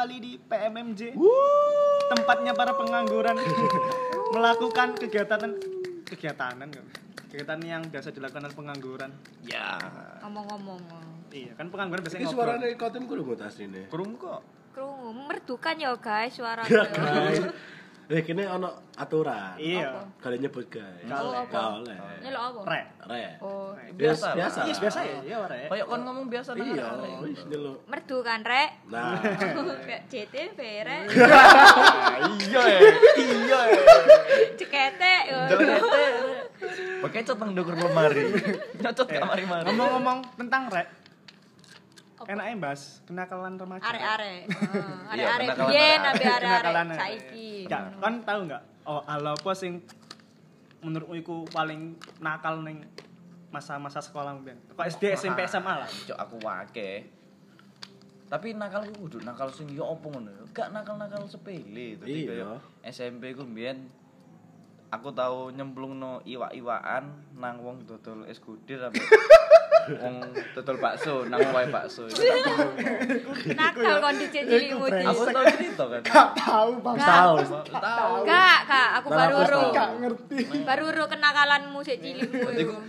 [0.00, 1.12] kembali di PMMJ.
[2.08, 3.36] Tempatnya para pengangguran
[4.34, 5.60] melakukan kegiatan
[6.08, 6.84] kegiatanan kan?
[7.28, 9.12] kegiatan yang biasa dilakukan oleh pengangguran.
[9.44, 9.76] Ya.
[10.24, 10.80] ngomong-ngomong
[11.28, 13.92] Iya, kan pengangguran biasanya Ini suaranya kotem kudu mau tas ini.
[13.92, 14.40] Kurung kok.
[14.72, 16.64] krungu merdukan ya guys suara
[18.10, 19.54] Eh kini ono aturan.
[19.54, 20.02] Iya.
[20.18, 21.06] Kalian nyebut guys.
[21.06, 21.94] Gak oleh.
[22.20, 22.80] nyelok apa Re.
[23.06, 23.22] Re.
[23.38, 24.34] oh Biasa, Biasa.
[24.34, 24.60] biasa.
[24.60, 25.62] Iya, biasa ya, iya, Re.
[25.70, 26.86] Kayak kon ngomong biasa nang Iya,
[27.22, 27.78] wis nyeluk.
[27.86, 29.14] merdu kan rek Nah,
[29.86, 31.02] kayak JTV rek
[32.42, 32.80] Iya ya.
[33.16, 33.80] Iya ya.
[34.52, 35.14] cekete
[35.48, 35.80] Joget.
[37.00, 38.22] Pakai cat nang ndukur lemari.
[38.82, 39.64] Nyocot gak mari-mari.
[39.64, 40.66] Ngomong-ngomong tentang
[42.20, 42.30] Re.
[42.30, 43.82] Enaknya bahas kenakalan remaja.
[43.82, 44.44] are-are
[45.16, 46.92] Iya, are-are biyen abe are-are are.
[46.92, 48.62] saiki Ya, kan tahu nggak?
[48.84, 49.80] Oh, hal apa sing
[50.80, 52.84] menurutmu iku paling nakal ning
[53.48, 54.56] masa-masa sekolah mungkin?
[54.70, 55.88] Kok SD, SMP, SMA lah.
[55.88, 56.92] Cok aku wake.
[58.26, 60.30] Tapi nakalku kudu nakal sing yo opo ngono.
[60.30, 60.44] ya?
[60.54, 61.98] Gak nakal-nakal sepele.
[61.98, 62.60] Dadi Iya.
[62.84, 63.90] SMP ku mbiyen
[64.90, 69.02] aku tahu nyemplungno iwak-iwakan nang wong dodol es gudir ambek
[69.98, 70.14] wong
[70.52, 72.06] dodol bakso nang wae bakso.
[73.58, 76.02] Nakal kondisi cilikmu di Aku tau cerita kan.
[76.36, 76.96] Tahu, Bang.
[76.96, 77.34] tahu.
[77.66, 78.14] Tahu.
[78.22, 79.60] Gak, kak, aku Nah, baru ro.
[79.70, 79.92] tahu.
[79.98, 80.36] ngerti.
[80.62, 82.26] Baru ro kenakalanmu sik iku.
[82.70, 82.84] ku-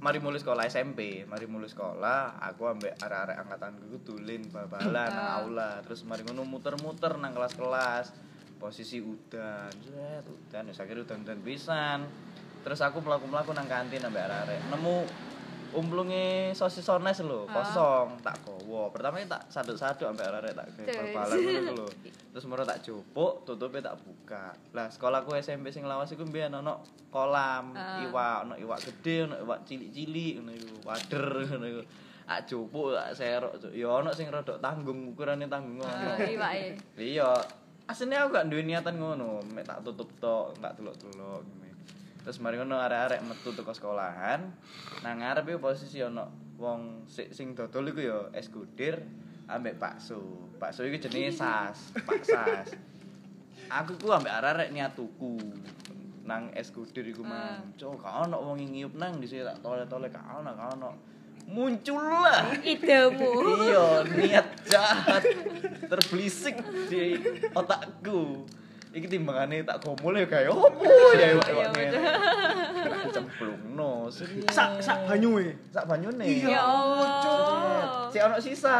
[0.00, 5.28] mari mulai sekolah SMP, mari mulai sekolah, aku ambek arek-arek angkatanku iku dolen bal-balan nang
[5.44, 8.08] aula, terus mari ngono muter-muter nang kelas-kelas.
[8.56, 9.72] Posisi udan,
[10.20, 12.04] udan, akhirnya udan-udan pisan.
[12.60, 14.96] Terus aku mlaku-mlaku nang kantin ambek arek-arek, nemu
[15.72, 18.90] umplunge sosis sones lho, kosong, tak gowo.
[18.90, 20.68] Pertama tak saduk-saduk ambek arek-arek tak
[21.14, 21.86] bal-balan ngono lho.
[22.30, 24.54] Terus moro tak jupuk, tutupe tak buka.
[24.70, 28.02] Lah sekolahku SMP sing lawas iku mbiyen ono kolam, Ah.
[28.02, 31.82] iwak, ono iwak gede, ono iwak cilik-cilik ngono iku, wader ngono iku.
[32.30, 33.58] Tak jupuk, tak serok.
[33.58, 33.72] Cuk.
[33.74, 36.06] Ya ono sing rodok tanggung, ukurane tanggung ngono.
[36.14, 36.78] Ah, iwake.
[36.94, 37.34] Iya,
[37.90, 41.42] aslinya aku gak duwe niatan ngono, mek tak tutup tok, gak delok-delok.
[42.20, 44.40] Terus mari ngono arek-arek metu teko sekolahan.
[45.00, 49.00] Nang ngarep iku posisi ono wong sik sing dodol iku ya es gudir
[49.48, 50.20] ambek bakso.
[50.60, 52.76] Bakso iku jenenge sas, Pak Sas.
[53.72, 55.40] Aku ku ambek arek-arek niat tuku
[56.28, 57.72] nang es gudir iku mang.
[57.80, 60.90] Cok, gak ono wong ngiup nang dhisik tak tole-tole gak ono, gak ono.
[61.50, 63.30] Muncullah Idemu.
[63.66, 65.24] iya niat jahat
[65.90, 67.18] terbelisik di
[67.50, 68.46] otakku
[68.90, 70.82] iki timbangane tak gomol ya kayak opo?
[71.14, 71.98] Ya iwak iwak ngene.
[73.10, 74.10] cemplung no
[74.50, 75.54] Sak sak banyu e.
[75.70, 76.26] sak banyune.
[76.26, 78.10] Ya Allah.
[78.10, 78.76] si ono sisa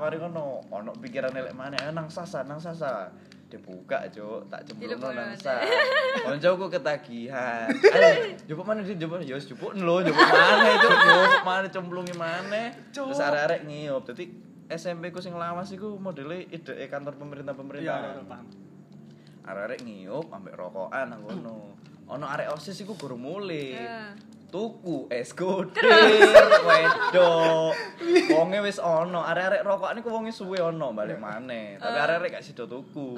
[0.00, 0.64] mari ngono.
[0.72, 3.12] Ono pikiran elek mana ayo nang sasa nang sasa.
[3.50, 4.46] Dibuka cuk.
[4.46, 5.20] Tak cemplungno Dilebokno.
[5.20, 5.60] nang sasa.
[6.24, 7.68] Koncoku ketagihan.
[7.68, 8.08] Ayo
[8.46, 10.92] jupuk mana sih jupuk ya wis jupuk lho jupuk mana cuk.
[10.94, 12.62] Jupuk mana cemplungi mana
[12.94, 14.08] terus arek-arek ngiup.
[14.08, 14.24] Dadi
[14.70, 18.46] SMP ku sing lawas iku modele ide kantor pemerintah Iya, pemerintah paham.
[19.42, 21.74] Arek-arek ngiup ambek rokokan nang kono.
[22.08, 24.10] Ono arek osis iku guru mulai Ya.
[24.50, 25.78] tuku es kudir
[26.68, 27.72] wedok.
[28.34, 29.22] Wonge wis ono.
[29.22, 31.78] Arek-arek rokokan iku wonge suwe ono balik maneh.
[31.78, 33.14] Tapi arek-arek gak sida tuku.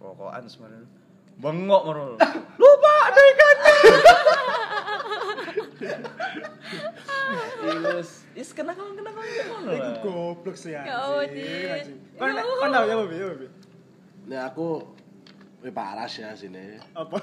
[0.00, 0.88] Rokokan sebenarnya
[1.34, 2.14] bengok merono
[2.62, 3.56] lupa deh kan.
[7.64, 11.26] Terus, is kenakalan kenakalan ngono Iku goblok sih Ya Allah.
[12.18, 13.16] Kon kon ya, Bobi?
[13.16, 13.46] Ya, Bobi?
[14.24, 14.68] Nah aku
[15.64, 16.76] eh, parah ya sini.
[16.92, 17.18] Apa?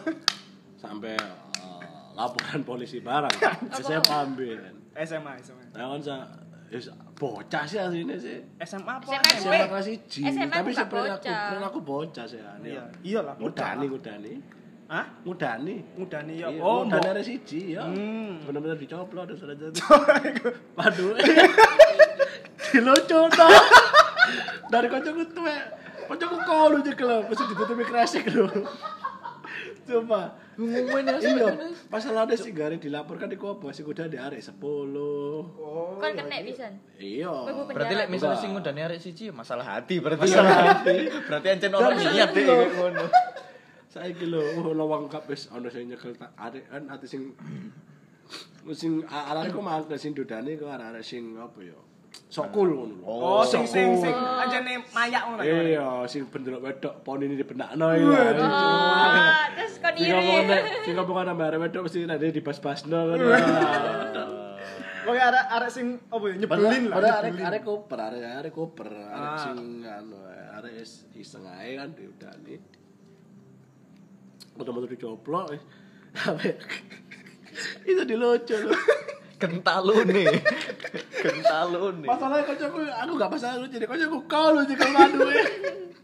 [0.75, 1.85] Sampai eh,
[2.17, 3.31] laporan polisi barang.
[3.85, 4.57] Saya ambil.
[4.97, 5.63] SMA, SMA.
[5.71, 6.19] Nah kan saya
[6.71, 6.87] Wis
[7.19, 8.39] bocah sih aslinya sih.
[8.63, 9.03] SMA apa?
[9.03, 9.43] SMA?
[9.43, 10.07] SMA kelas 1.
[10.07, 11.43] SMA Tapi aku sebenarnya aku bocah.
[11.51, 12.39] perilaku bocah sih.
[12.63, 13.35] Iya, iyalah.
[13.35, 14.33] Mudani, mudani.
[14.87, 15.05] Hah?
[15.27, 15.75] Mudani.
[15.99, 16.47] Mudani ya.
[16.47, 17.83] Iya, Oh, mudani ada siji ya.
[17.83, 18.39] Hmm.
[18.47, 19.79] Bener-bener dicoplok dan sudah jadi.
[20.79, 21.11] Waduh.
[22.71, 23.51] Dilucu toh.
[24.71, 25.43] Dari kocokku
[26.17, 28.51] tuh, kocokku kau lu juga loh, mesti ditutupi kresek loh.
[29.87, 30.37] Coba.
[30.59, 31.47] Ngumumin ya Iya,
[31.87, 34.61] masalah ada sih gari dilaporkan di kopo, sih udah di arek 10.
[34.61, 35.97] Oh.
[35.97, 36.75] Kon kena pisan.
[36.99, 37.31] Iya.
[37.49, 40.27] Bu Berarti lek misalnya sing ngundani arek siji masalah hati berarti.
[40.27, 41.09] Masalah hati.
[41.27, 43.05] berarti ancen orang niat deh saya kayak ngono.
[43.91, 47.35] Saiki lho, oh lawang kap wis ana sing nyekel tak arek kan ati sing
[48.71, 51.79] sing arek kok mangkel sing dodane kok arek sing apa ya?
[52.27, 53.03] Sok cool ngono lho.
[53.03, 54.03] Oh, sing Sok sing cool.
[54.03, 55.41] sing anjene mayak ngono.
[55.41, 55.55] ya.
[55.61, 57.85] Iya, sing bener wedok poni ini dibenakno.
[57.85, 57.95] Oh,
[59.51, 60.59] terus kon Sing iri.
[60.81, 63.19] sing ngomong ana bare wedok mesti nanti dibas-basno kan.
[65.01, 66.95] Pokoke arek arek sing apa ya nyebelin lah.
[66.95, 67.47] Padahal arek nyebelin.
[67.49, 69.39] arek koper, arek arek koper, arek Ah.
[69.41, 70.17] sing anu
[70.53, 72.55] arek is- iseng ae kan diudani.
[74.53, 75.45] Udah mau dicoplok.
[76.15, 76.53] Sampai
[77.89, 78.77] itu dilucu loh.
[79.41, 80.23] Kentalune.
[81.25, 82.05] kentalune.
[82.05, 85.43] Masalahnya kocokku aku gak masalah lu jadi kocokku kau lu jadi madu ya.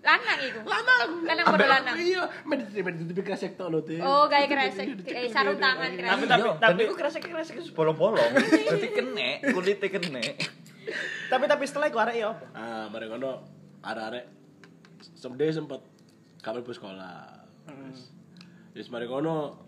[0.01, 0.59] Lanang iku.
[0.63, 1.09] Lanang.
[1.27, 1.95] Lanang pada lanang.
[1.99, 3.99] Iya, men men tapi kresek tok lho, Teh.
[3.99, 4.87] Oh, gawe kresek,
[5.29, 6.25] sarung tangan Tapi kresek.
[6.25, 8.31] tapi Iya, tapi dan iku kresek-kresek bolong-bolong.
[8.33, 10.23] Dadi kene, kulite kene.
[11.27, 12.45] tapi tapi setelah iku arek ya apa?
[12.55, 13.43] Ah, bareng kono
[13.83, 14.25] arek-arek
[15.13, 15.81] semde sempet
[16.39, 17.43] kabel bus sekolah.
[17.67, 17.99] Terus
[18.77, 19.66] Wis mari kono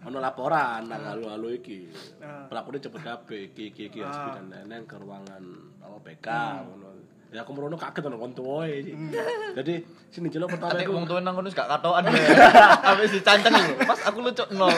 [0.00, 1.92] ono laporan nang alu-alu iki.
[2.24, 2.48] Ah.
[2.48, 4.40] Pelakune cepet kabeh iki iki iki Ah.
[4.40, 5.42] Dan neneng ke ruangan
[5.84, 6.28] apa PK
[6.64, 6.88] ngono.
[7.30, 8.92] Ya aku merono kaget ono wong tuwae iki.
[9.54, 9.74] Jadi
[10.08, 12.02] sini jelok pertama aku wong tuwa nang kono gak katokan.
[12.84, 13.74] Sampai si canceng lho.
[13.84, 14.68] Pas aku lucukno.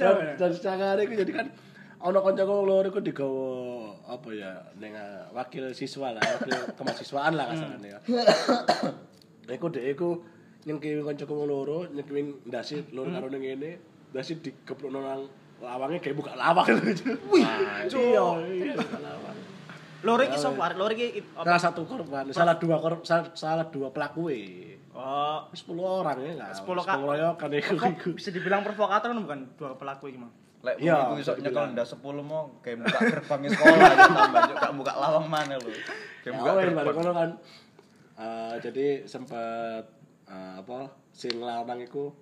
[0.00, 1.46] dan, dan secara iku jadi kan
[2.00, 7.44] ono kancaku loro iku digawa apa ya ning ah, wakil siswa lah, wakil kemahasiswaan lah
[7.52, 8.00] kasarane ya.
[9.56, 10.22] Iku dek iku
[10.66, 13.70] nyengkiwi kancaku wong loro, nyengkiwi ndasi loro karo ning ngene,
[14.12, 15.22] ndasi digeplokno nang
[15.60, 16.82] lawange kayak buka lawang lho.
[17.32, 19.36] Wih, iya, iya, lawang.
[20.00, 20.72] Loro iki sapa?
[20.72, 21.20] Arek loro iki?
[21.36, 24.32] Salah satu korban, salah dua kor, salah, salah dua pelaku
[24.90, 26.50] Oh, 10 orang ya enggak?
[26.60, 26.94] 10 kak.
[26.98, 28.08] Pengeroyokan iku kok iku.
[28.18, 30.34] bisa dibilang provokator kan bukan dua pelaku iki, Mang.
[30.60, 34.42] Lek Iya, iku iso bisa nyekel ndak 10 mau kayak buka gerbangnya sekolah ya tambah
[34.50, 35.72] juga buka lawang mana lho.
[36.20, 37.14] Kayak Ya, buka gerbang.
[37.16, 37.30] kan
[38.20, 39.84] eh, jadi sempat
[40.30, 40.78] eh, apa
[41.10, 42.14] sing lanang iku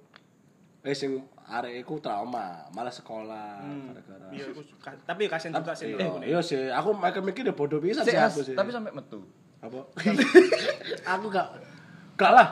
[0.80, 4.28] eh sing arek iku trauma, malah sekolah gara-gara.
[4.30, 4.46] Iya,
[5.04, 8.16] tapi kasihan juga sih Iya, loro iya sih, aku mikir mikir ya bodoh bisa sih
[8.16, 9.20] aku tapi sampai metu.
[9.58, 9.80] apa?
[11.18, 11.48] aku gak
[12.14, 12.46] gak lah,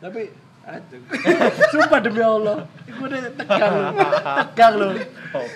[0.00, 0.32] tapi
[0.64, 1.00] aduh.
[1.76, 3.92] Sumpah demi Allah, iku udah tegang loh,
[4.48, 4.92] tegang loh.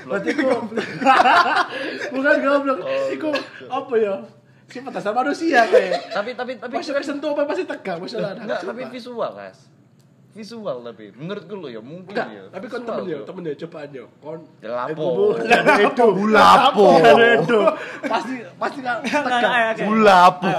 [0.04, 0.48] Berarti iku
[2.12, 2.78] bukan goblok,
[3.08, 3.30] iku
[3.72, 4.14] apa ya?
[4.68, 6.12] Sifat dasar manusia kayak.
[6.12, 8.36] Tapi tapi tapi Pasti sentuh apa pasti tegang masalah.
[8.36, 9.64] enggak tapi visual, As.
[10.28, 12.42] Visual tapi menurutku lo ya mungkin Enggak, ya.
[12.52, 14.02] tapi Visual temen ya, temen ya coba aja.
[14.20, 15.08] Kon lapo.
[15.40, 16.08] Edo.
[16.36, 16.86] Lapo.
[18.04, 19.88] Pasti pasti kan tegang.
[20.04, 20.52] Lapo.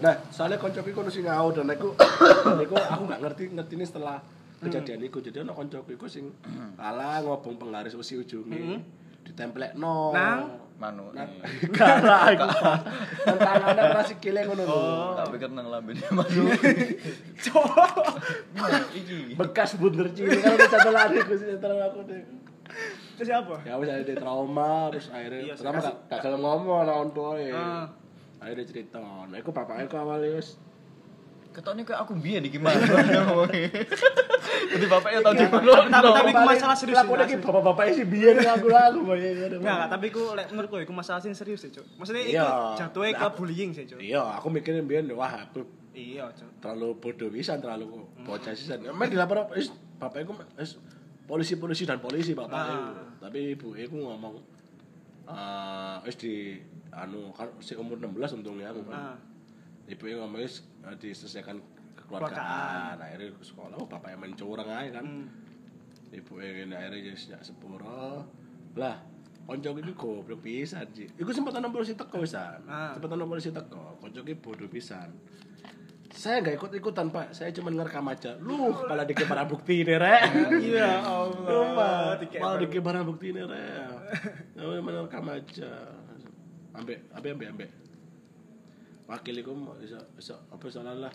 [0.00, 1.92] Nah, soalnya koncoku iku sing ngau dan aku
[2.62, 4.16] iku aku gak ngerti ngerti ini setelah
[4.60, 5.18] kejadian iku.
[5.18, 6.30] Jadi ana koncoku iku sing
[6.78, 8.80] ala ngobong penggaris usi ujunge
[9.26, 10.14] ditemplekno.
[10.14, 10.40] Nang?
[10.80, 11.12] Manu.
[11.16, 11.68] Nang nih.
[11.76, 12.48] Kalah iku.
[13.28, 14.80] Nang tangane ora sikile ngono lho.
[15.20, 16.44] Tak pikir nang lambene Manu.
[18.96, 19.36] Iki.
[19.36, 22.20] Bekas bunder cilik kan udah catelan iku sih catelan aku deh.
[23.20, 23.54] Terus apa?
[23.68, 27.84] Ya wis ada trauma terus akhirnya Iya, pertama gak gak ngomong nang orang tua Ah.
[28.40, 30.56] Akhirnya cerita, nah iku bapaknya ku awalnya wis
[31.50, 32.78] Ketoknya kayak aku biyen iki gimana
[33.26, 33.68] ngomongnya.
[34.70, 37.32] Jadi bapaknya tau di Tapi- tapi- tapi ku masalah serius sih, Lakukan serius.
[37.32, 38.04] iki bapak-bapaknya sih
[38.40, 41.82] lagu-lagu bayang Enggak, enggak, tapi ku lek menurutku iku masalah sing serius sih, Cuk.
[41.98, 42.44] Maksudnya Iya.
[42.44, 43.98] iku jatuhnya ke bullying sih, Cuk.
[43.98, 46.62] Iya, aku mikirin biyen wah aku Iya, Cuk.
[46.62, 47.86] terlalu bodoh bisa terlalu
[48.20, 48.70] bocah sih.
[48.70, 49.68] Emang dilapor wis
[49.98, 50.78] bapakku wis
[51.26, 52.94] polisi-polisi dan polisi bapaknya.
[52.94, 52.94] Ah.
[53.20, 54.38] Tapi ibu iku ngomong
[55.26, 56.58] eh di
[56.90, 59.14] anu kan si umur 16 untungnya aku Ah.
[59.14, 59.29] kan.
[59.90, 61.58] Ibu ngomong wis eh, diselesaikan
[61.98, 62.94] kekeluargaan.
[63.02, 65.06] Akhirnya ke sekolah, oh bapaknya main curang aja kan.
[65.06, 66.14] Hmm.
[66.14, 68.26] Ibu yang akhirnya jadi sejak sepuro.
[68.78, 68.96] Lah,
[69.46, 71.10] konco iki goblok pisan sih.
[71.18, 72.62] Iku sempat ana polisi teko wisan.
[72.70, 72.94] Ah.
[72.94, 73.98] Sempat ana polisi teko.
[73.98, 75.10] Konco iki bodoh pisan.
[76.10, 78.34] Saya nggak ikut ikutan pak, saya cuma ngerekam aja.
[78.42, 80.22] Lu kepala dikit barang bukti nih rek.
[80.58, 82.14] Iya, Allah.
[82.18, 83.90] Malah dikit barang bukti nih rek.
[84.58, 85.70] Cuma ngerekam aja.
[86.74, 87.70] Ambek, ambek, ambek, ambek.
[89.10, 89.50] Wakil iku
[89.82, 91.10] bisa, bisa apa salah lah.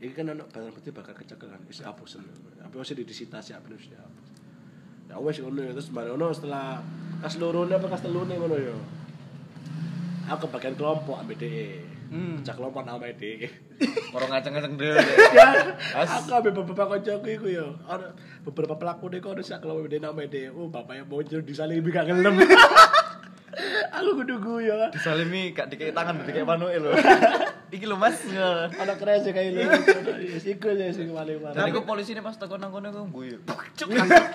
[0.00, 2.24] Ini kan anak barang bukti bakal kecekel kan, bisa hapusin.
[2.64, 4.26] Apa masih disita siapa nih sudah hapus.
[5.04, 6.80] Ya wes ngono ya terus bareng ngono setelah
[7.20, 8.76] kas lorone apa kas telune ngono ya.
[10.32, 11.84] Aku bagian kelompok ambek DE.
[12.08, 12.40] Hmm.
[12.40, 13.44] Kelompok nama DE.
[14.16, 14.96] Orang ngaceng-ngaceng dhewe.
[15.36, 15.46] ya
[16.00, 18.14] aku ambil beberapa kocokku iku ya ada
[18.46, 22.06] beberapa pelaku deh kok ada sak kalau dia nama dia oh bapaknya bocor disalimi gak
[22.06, 22.38] ngelem
[23.94, 26.90] aku kudu kan Disalimi gak dikei tangan dikei manuke lho.
[27.74, 28.22] Iki lho Mas.
[28.70, 29.62] anak keren sih kayak lu
[30.38, 33.36] siku ya sih paling Dan parah iku polisi ini pas tekan nang kono iku guyu.
[33.74, 33.88] Cuk.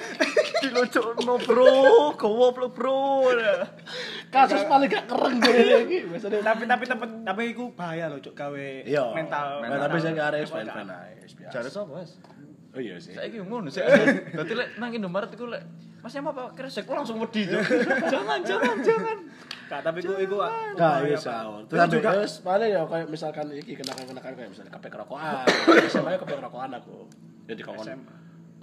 [0.64, 3.32] Dilocokno bro, goblok bro.
[4.28, 8.36] kasus paling gak keren gue lagi biasanya Tapi tapi tapi tapi iku bahaya loh, Cuk,
[8.36, 9.64] gawe iya mental.
[9.64, 10.76] Tapi saya gak ada fan Mental.
[10.76, 12.12] fan aja biasa Jare sapa, Mas?
[12.76, 13.82] Oh iya sih Saiki ngono sih.
[13.82, 15.64] Dadi lek nang Indomaret iku lek
[16.00, 17.44] Mas emang apa kresek ku langsung wedi.
[17.44, 17.60] Cuk.
[18.14, 19.18] Jangan, jangan, jangan.
[19.68, 21.24] Gak, tapi iku iku Gak, bahaya, iya Pak.
[21.28, 21.62] sahur.
[21.62, 25.46] Itu Terus juga terus paling ya kayak misalkan iki kenakan-kenakan kayak misalnya kepek rokokan.
[25.92, 27.06] SMA kepek rokokan aku.
[27.52, 28.14] Jadi kawan SMA.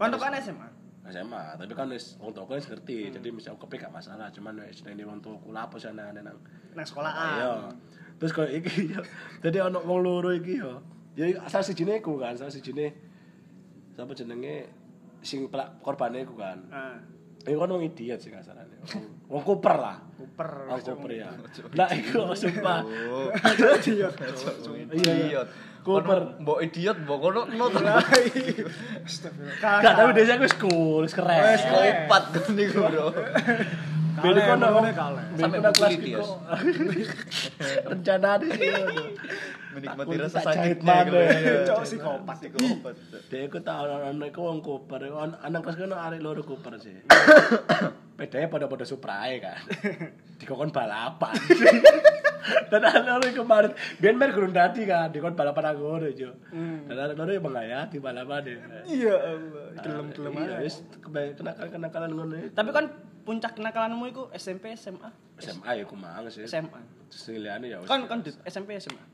[0.00, 0.68] Kan SMA.
[1.06, 3.14] SMA, tapi kan wis wong tuaku wis ngerti.
[3.14, 6.34] Jadi misalnya kepek gak masalah, cuman wis nek wong tuaku lapo sana nang
[6.74, 7.38] Nang sekolahan.
[7.38, 7.52] Iya.
[8.18, 9.00] Terus kayak iki ya.
[9.44, 10.72] Jadi ono wong loro iki ya.
[11.14, 12.92] Ya asal sijine iku kan, asal sijine
[13.96, 14.68] sapa jenenge
[15.24, 16.60] sing pelak korbane iku kan.
[16.68, 17.00] Ah.
[17.46, 18.76] Eh kan wong idiot sih kasarane.
[19.30, 19.96] Wong kuper lah.
[20.18, 20.68] Kuper.
[20.68, 21.30] Wong kuper ya.
[21.78, 22.82] Lah iku sumpah.
[22.84, 23.30] Oh,
[23.80, 24.12] Idiot.
[24.92, 25.14] Iya, iya.
[25.24, 25.48] idiot.
[25.86, 26.42] Kuper.
[26.42, 27.78] Mbok idiot, mbok kono no to.
[27.86, 29.78] Astagfirullah.
[29.86, 31.38] Gak tapi desa cool, wis keren.
[31.38, 31.62] Wis.
[31.64, 33.06] Kopat kan niku, Bro.
[34.26, 34.66] Kalem, kono.
[34.66, 35.24] ngomongnya kalem.
[35.36, 36.26] Sampai buku kelas liti, kiko.
[37.86, 38.98] Rencana di sini.
[39.76, 40.94] Menikmati Aku rasa sakitnya.
[41.04, 41.04] mana.
[41.04, 41.52] gitu.
[41.68, 42.56] Cok psikopat iku.
[42.56, 42.94] Psikopat.
[43.28, 44.58] Dia iku tau ana iku wong.
[45.16, 46.96] An- Anak kelas kono arek loro kuper sih.
[48.16, 49.60] Bedanya pada-pada suprae kan.
[50.40, 51.36] Dikokon balapan.
[52.70, 56.30] Dan anak loro kemarin biyen mer gurung dadi kan, dikon balapan aku ngono jo.
[56.86, 58.56] Dan anak loro emang ngayati balapan ya.
[58.86, 60.56] Iya Allah, gelem-gelem Iya, aja.
[60.62, 62.34] wis kebanyakan kenakalan-kenakalan ngono.
[62.38, 62.46] ya.
[62.54, 62.84] Tapi kan
[63.26, 65.10] puncak kenakalanmu itu SMP, SMA,
[65.42, 66.46] SMA ya aku mang sih.
[66.46, 66.78] SMA.
[67.10, 67.82] Terus liane ya.
[67.82, 67.90] wis.
[67.90, 69.04] Kan kan di SMP, SMA.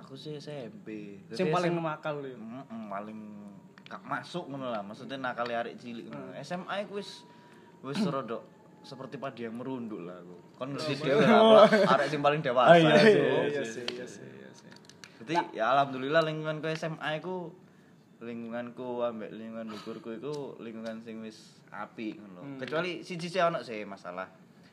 [0.00, 1.20] Aku sih SMP.
[1.36, 2.36] Sing paling SM nakal ya.
[2.88, 3.20] Paling
[3.92, 4.80] gak masuk ngono lah.
[4.80, 6.32] Maksudnya nakal arek cilik ngono.
[6.40, 7.28] SMA iku wis
[7.82, 8.38] wis rada
[8.82, 10.36] seperti padi yang merunduk lah aku.
[10.58, 12.74] Kon ngerti dhewe lah, arek sing paling dewasa.
[12.74, 14.70] Oh, iya, iya, Iya sih, iya sih, iya sih.
[15.22, 17.54] Jadi ya alhamdulillah lingkunganku SMA iku
[18.22, 22.42] lingkunganku ambek lingkungan dukurku iku lingkungan sing wis apik ngono.
[22.42, 22.42] lho.
[22.62, 24.26] Kecuali siji sih ono sih masalah.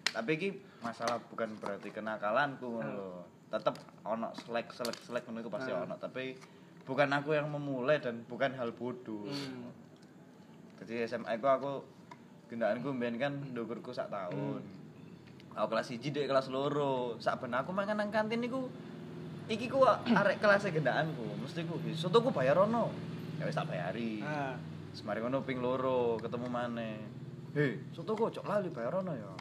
[0.09, 0.49] Tapi iki
[0.81, 3.09] masalah bukan berarti kenakalanku ngono lho.
[3.49, 6.33] Tetep ono selek selek selek ngono iku pasti ono, tapi
[6.85, 9.29] bukan aku yang memulai dan bukan hal bodoh.
[9.29, 9.69] Hmm.
[10.81, 11.73] Jadi SMA ku aku
[12.49, 14.59] gendakanku mbiyen kan ndukurku sak tahun.
[15.53, 17.15] Aku kelas 1 dek kelas loro.
[17.21, 18.67] Sak ben aku mangan nang kantin niku
[19.45, 21.25] iki ku arek kelas gendakanku.
[21.45, 22.89] Mesti ku soto ku bayar ono.
[23.37, 24.19] Ya wis tak bayari.
[24.25, 24.57] Ah.
[24.91, 26.97] Semari ngono ping loro ketemu maneh.
[27.53, 29.31] Hei, soto ku cok lali bayar ono ya.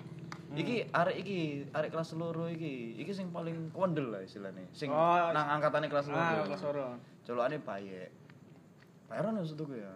[0.49, 1.41] Iki arek iki,
[1.77, 2.97] arek kelas loro iki.
[3.01, 4.65] Iki sing paling kondel lah istilahnya.
[4.73, 6.21] Sing Oh, nang angkatane kelas loro.
[6.21, 6.87] Ah, kelas loro.
[7.25, 8.09] Colokane bayek.
[9.13, 9.93] Bayar ono soto ku ya.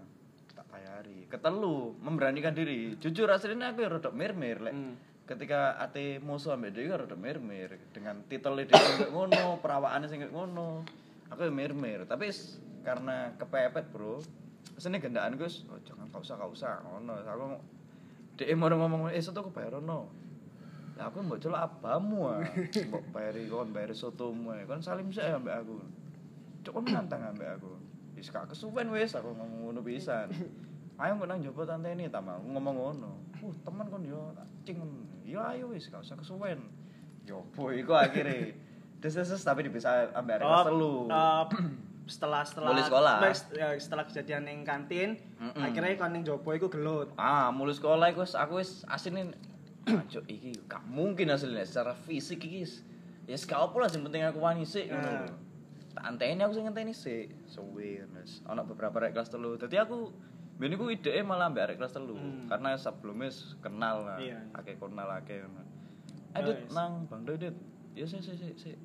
[0.83, 1.31] Bayari.
[1.31, 2.99] Ketelu, memberanikan diri.
[2.99, 4.75] Jujur aslinya aku ya rada mir-mir lek.
[4.75, 4.99] Hmm.
[5.23, 10.83] Ketika ate musuh ambek dhewe rada mir-mir dengan titelnya dhewe sing ngono, perawaane sing ngono.
[11.31, 12.35] Aku ya mir-mir, tapi
[12.83, 14.27] karena kepepet, Bro.
[14.75, 17.15] Sini gendaan Gus, oh, jangan gak usah, gak usah ngono.
[17.23, 17.45] Aku
[18.43, 20.11] dhek mau ngomong, "Eh, soto aku bayar ono."
[20.99, 22.43] Lah aku mbok celok abamu ah.
[22.91, 24.67] Mbok bayari kon bayar sotomu ae.
[24.67, 25.79] Kon salim sik ambek aku.
[26.67, 27.71] Cok kon nantang ambek aku.
[28.19, 30.29] Wis gak kesuwen wis aku ngomong ngono pisan.
[31.03, 33.11] Ayo kok nang jopo tante ini ta mau ngomong ngono.
[33.43, 34.31] Uh, teman kon yo
[34.63, 34.79] cing.
[35.27, 36.63] Yo ayo wis gak usah kesuwen.
[37.27, 38.55] Yo boy iku akhirnya
[39.03, 40.95] des-des tapi dipisah ambek arek kelas telu.
[41.11, 41.43] eh,
[42.07, 43.15] setelah setelah Mulai sekolah.
[43.51, 45.59] Ya, setelah kejadian ning kantin, Mm-mm.
[45.59, 47.11] akhirnya kon ning jopo iku gelut.
[47.19, 49.35] Ah, mulai sekolah iku aku wis asine
[50.15, 52.63] Cuk, iki gak mungkin hasilnya secara fisik iki.
[53.27, 55.27] Ya yes, gak apa lah sing penting aku wani sik ngono Nah.
[55.93, 57.27] Tak anteni aku sing ngenteni sik.
[57.51, 58.39] Suwe wis.
[58.47, 59.59] Ana beberapa arek kelas telu.
[59.59, 60.15] Dadi aku
[60.63, 62.47] Ben iku ideke malah ambek arek kelas telu Hmm.
[62.47, 64.15] karena sebelumnya kenal lah.
[64.15, 64.47] Iya.
[64.55, 65.59] Akeh kenal akeh ngono.
[65.59, 66.71] Ya Edit wis.
[66.71, 67.51] nang Bang Dodit.
[67.93, 68.79] Ya sik sik sik.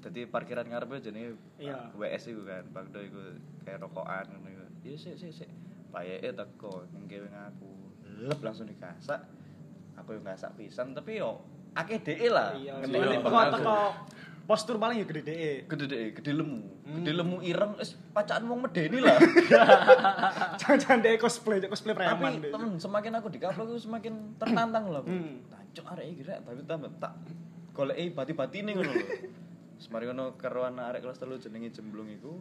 [0.00, 1.92] Dadi parkiran ngarepe jenenge Iya.
[1.92, 2.64] WS iku kan.
[2.72, 3.20] Bang Do iku
[3.60, 4.64] kayak rokokan ngono iku.
[4.82, 5.50] Ya sik sik sik.
[5.92, 7.68] Payeke teko ning kewe aku.
[8.24, 9.20] Lep langsung dikasak.
[9.94, 11.44] Aku yo ngasak pisan tapi yo
[11.76, 12.56] akeh dhek lah.
[12.56, 12.80] Iya.
[12.80, 13.76] Teko Bang teko.
[14.52, 15.64] Postur paling ya gede deh.
[15.64, 16.60] Gede dhek, gede lemu.
[16.84, 17.00] Hmm.
[17.00, 19.16] Gede lemu ireng wis pacaan wong medeni lah.
[20.60, 22.52] Jangan-jangan deh cosplay, cosplay tapi preman deh.
[22.52, 25.40] temen semakin aku dikaplok aku semakin tertantang lah Hmm.
[25.48, 27.16] tancuk arek iki rek tapi tambah tak
[27.72, 29.06] goleki bati-batine ngono lho
[29.80, 32.36] semari ngono karuan arek kelas telu jenenge jemblung iku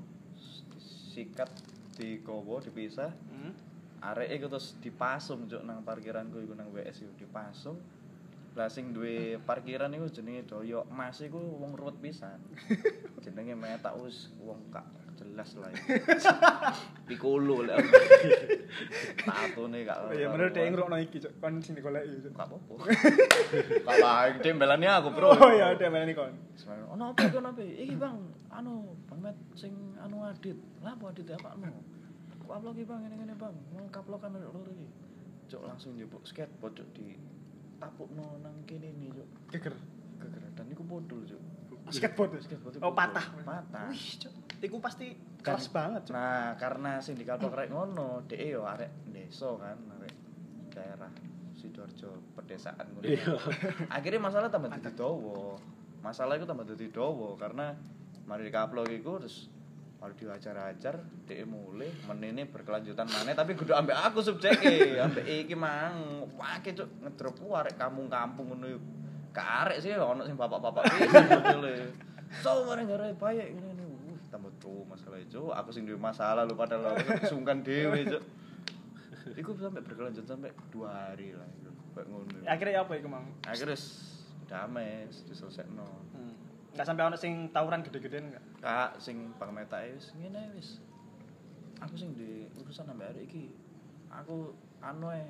[1.12, 1.48] sikat
[1.96, 3.56] digowo dipisah Hmm.
[4.04, 7.80] arek iku terus dipasung cuk nang parkiranku iku nang WS iku dipasung
[8.52, 12.36] lah sing duwe parkiran iku jenenge Doyo Mas iku wong ruwet pisan.
[13.24, 14.84] Jenenge metak wis wong gak
[15.16, 15.88] jelas lah aku.
[19.24, 21.32] tatone gak Oh iya, bener deh ngrokno iki, Cuk.
[21.40, 22.36] Kon sing digoleki, Cuk.
[22.36, 22.74] gak apa-apa.
[23.88, 25.32] Kalah gede belani aku bro.
[25.32, 26.36] Oh iya, udah mana nih kon.
[26.92, 28.16] Ono apa iki ono apa iki bang
[28.52, 29.72] anu bang met sing
[30.04, 30.60] anu adit.
[30.84, 31.72] Lah apa adit apa anu
[32.36, 33.56] kok upload iki bang ini ini bang.
[33.72, 34.92] Mau kaplokan loro iki.
[35.48, 37.16] Cok langsung njupuk skateboard cok di
[37.82, 39.74] tapukno nang kene nih cok Geger.
[40.54, 41.42] dan iku bodol cok
[41.90, 42.38] Skateboard.
[42.40, 43.26] skateboard Oh, patah.
[43.42, 44.32] patah Wih, Cuk.
[44.62, 45.12] Iku pasti
[45.42, 46.14] keras banget, Cuk.
[46.14, 50.14] nah karena sing dikaplok rek ngono dhek yo arek desa kan arek
[50.70, 51.10] daerah
[51.52, 53.34] Sidoarjo pedesaan ngono Iya.
[53.90, 55.58] akhirnya masalah tambah dadi dawa
[56.00, 57.74] masalah itu tambah dadi dawa karena
[58.24, 59.50] mari dikaplok iku terus
[60.02, 60.98] mari diwajar-ajar
[61.30, 66.90] dhek mulai menene berkelanjutan maneh tapi kudu ambek aku subjeke ambek iki mang wake cuk
[67.06, 68.82] ngedrop arek kampung-kampung ngono
[69.30, 71.94] karek sih ono sing bapak-bapak modele
[72.42, 76.56] so mari ngare bayek ngene uh tambah tuh masalah itu aku sing duwe masalah lu
[76.56, 78.24] padahal aku sungkan dhewe cuk
[79.38, 81.72] Iku sampai berkelanjut sampai dua hari lah iku.
[82.04, 82.44] Ngono.
[82.48, 83.26] Akhirnya apa iku mang?
[83.46, 83.78] Akhirnya
[84.50, 85.88] damai, wis diselesekno.
[86.12, 86.36] Hmm.
[86.72, 88.46] Enggak sampai ono sing tawuran gede-gedean enggak?
[88.64, 90.80] Kak sing Bang Meta wis ngene ae wis.
[91.84, 93.52] Aku sing di urusan sampai hari iki.
[94.08, 95.28] Aku anu ae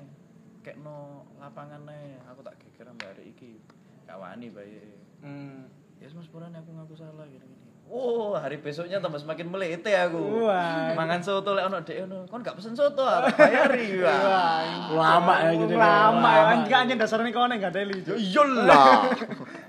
[0.62, 2.22] kekno lapangan ae.
[2.30, 3.58] Aku tak geger sampai hari iki.
[4.06, 4.86] Gak wani bae.
[5.22, 5.66] Hmm.
[5.98, 7.62] Ya yes, Mas Purane aku ngaku salah gini-gini.
[7.92, 10.46] Oh, hari besoknya tambah semakin melete aku.
[10.46, 10.94] Wah.
[10.94, 12.24] Mangan soto lek ono dek ono.
[12.30, 13.98] Kon gak pesen soto, tak bayari.
[14.02, 14.90] Wah.
[14.94, 15.74] Lama ya jadi.
[15.74, 17.98] Lama ya kan enggak hanya dasarnya kau enggak deli.
[18.00, 18.16] Cuk.
[18.16, 19.10] Iyalah.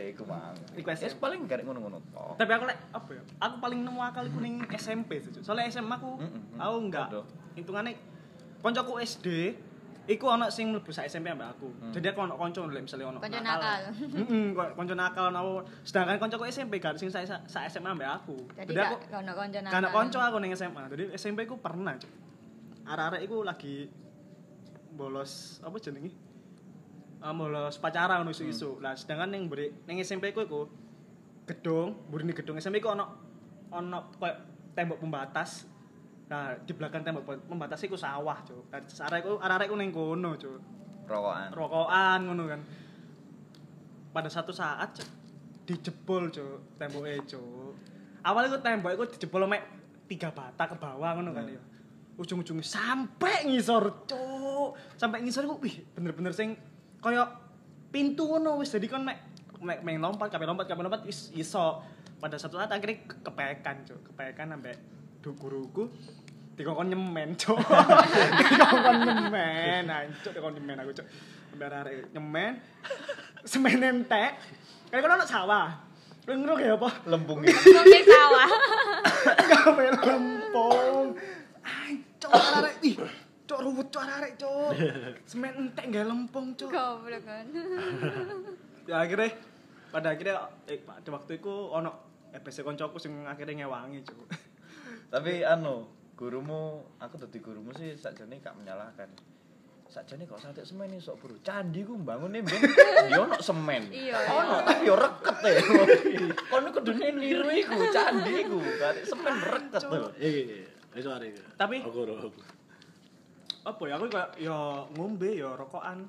[0.00, 0.56] ya iku mang.
[0.72, 1.20] Wis SMP.
[1.20, 2.00] paling gak ngono-ngono.
[2.40, 3.22] Tapi aku lek apa ya?
[3.44, 5.30] Aku paling nemu akal iku ning SMP sih.
[5.44, 6.16] Soalnya SMA aku
[6.56, 7.08] aku enggak.
[7.52, 7.92] Hitungane
[8.64, 9.54] koncoku SD
[10.08, 11.68] iku ono sing mlebu sak SMP ambek aku.
[11.68, 11.92] Hmm.
[11.92, 13.20] Jadi aku ono konco lek misale ono.
[13.20, 13.80] Konco nakal.
[13.92, 15.40] Heeh, konco nakal ono.
[15.84, 18.36] Sedangkan koncoku SMP gak sing sak sak SMA ambek aku.
[18.56, 19.72] Jadi aku gak ono konco nakal.
[19.76, 20.82] Karena konco aku ning SMA.
[20.88, 21.94] Jadi SMP ku pernah.
[22.88, 23.86] Arek-arek iku lagi
[24.96, 26.29] bolos apa jenenge?
[27.20, 28.80] Ah, bolos pacaran ngono isu-isu.
[28.80, 30.64] Lah sedangkan ning mburi ning SMP ku iku
[31.44, 33.04] gedung, mburine gedung SMP ku ono
[33.68, 33.98] ono
[34.72, 35.68] tembok pembatas.
[36.30, 38.70] Nah, di belakang tembok pembatas iku sawah, Cuk.
[38.72, 40.58] Lah arek ku arek ku ning kono, Cuk.
[41.10, 41.50] Rokokan.
[41.52, 42.60] Rokokan ngono kan.
[44.14, 45.08] Pada satu saat Cuk,
[45.68, 47.74] dijebol, Cuk, temboke, Cuk.
[48.24, 49.62] Awalnya ku tembok iku dijebol mek
[50.08, 51.56] tiga bata ke bawah ngono kan Hmm.
[51.58, 51.62] ya.
[52.16, 54.78] Ujung-ujungnya sampai ngisor, Cuk.
[54.96, 56.54] Sampai ngisor iku wih, bener-bener sing
[57.00, 57.24] koyo
[57.90, 59.18] pintu ngono wis jadi kan mek
[59.60, 61.84] mek mek lompat, kabeh lompat, kabeh lompat is iso.
[62.20, 64.12] Pada satu saat akhirnya ke- kepekan, Cuk.
[64.12, 64.76] Kepekan sampai
[65.20, 65.88] guruku
[66.56, 67.56] dikongkon nyemen, Cuk.
[68.40, 71.06] dikongkon nyemen, ancuk dikongkon nyemen aku, Cuk.
[71.50, 72.52] Sampai arek nyemen
[73.44, 74.36] semen entek.
[74.90, 75.68] Kono ono sawah.
[76.28, 76.88] Ngono ya apa?
[77.10, 78.50] Lempung Mungkin sawah.
[79.48, 81.06] Gawe lempung.
[81.64, 82.96] Ancuk arek ih.
[83.50, 84.70] Cuk ruwet cuk arek cuk.
[85.30, 86.70] Semen entek gawe lempung cuk.
[86.70, 87.46] Goblok kan.
[88.88, 89.30] Ya akhirnya
[89.92, 91.90] pada akhirnya eh, pada waktu itu ono
[92.34, 94.30] EPC koncoku sing akhirnya ngewangi cuk.
[95.12, 99.10] Tapi anu, gurumu, aku dadi gurumu sih sakjane gak menyalahkan.
[99.90, 101.34] Sakjane kok santet semen nih sok bro.
[101.42, 102.62] Candi ku bangun nih ben
[103.10, 103.90] yo ono semen.
[103.90, 105.52] Iya, Ono tapi yo reket e.
[106.46, 108.46] Kono kudune niru iku candi.
[108.78, 110.08] Kare semen reket lho.
[110.94, 111.42] Wis are iki.
[111.58, 112.59] Tapi- aku.
[113.60, 114.56] Apa ya aku kayak ya
[114.94, 116.08] ngombe ya rokokan.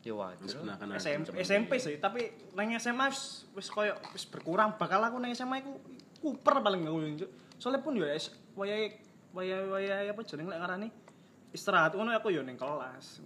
[0.00, 0.48] Ya wajar.
[0.64, 2.24] kenakan SM, SMP sih, tapi
[2.56, 3.12] nang SMA
[3.52, 4.74] wis koyo wis berkurang.
[4.74, 5.76] Bakal aku nang SMA iku
[6.18, 7.30] kuper paling aku Cuk.
[7.60, 8.96] Soalnya pun ya es- wayahe
[9.36, 10.88] wayahe wayahe apa jeneng lek ngarani
[11.52, 13.20] istirahat ngono aku ya ning kelas.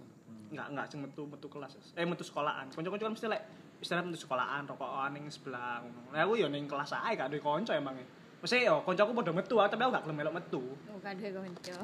[0.51, 1.79] Enggak enggak sing metu metu kelas.
[1.95, 2.67] Eh metu sekolahan.
[2.67, 3.41] Kanca-kanca kan mesti lek
[3.79, 6.11] istirahat metu sekolahan, rokokan ning sebelah ngono.
[6.11, 7.95] Lah aku ya ning kelas ae gak duwe kanca emang.
[8.45, 10.61] Mesti yo kancaku padha metu, ah, tapi aku gak gelem melok metu.
[10.85, 11.75] Bukan dhewe konco.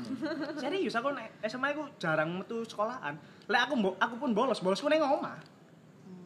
[0.62, 3.18] Serius aku nek SMA aku jarang metu sekolahan.
[3.50, 5.42] Lek aku mbo- aku pun bolos, bolosku ning omah.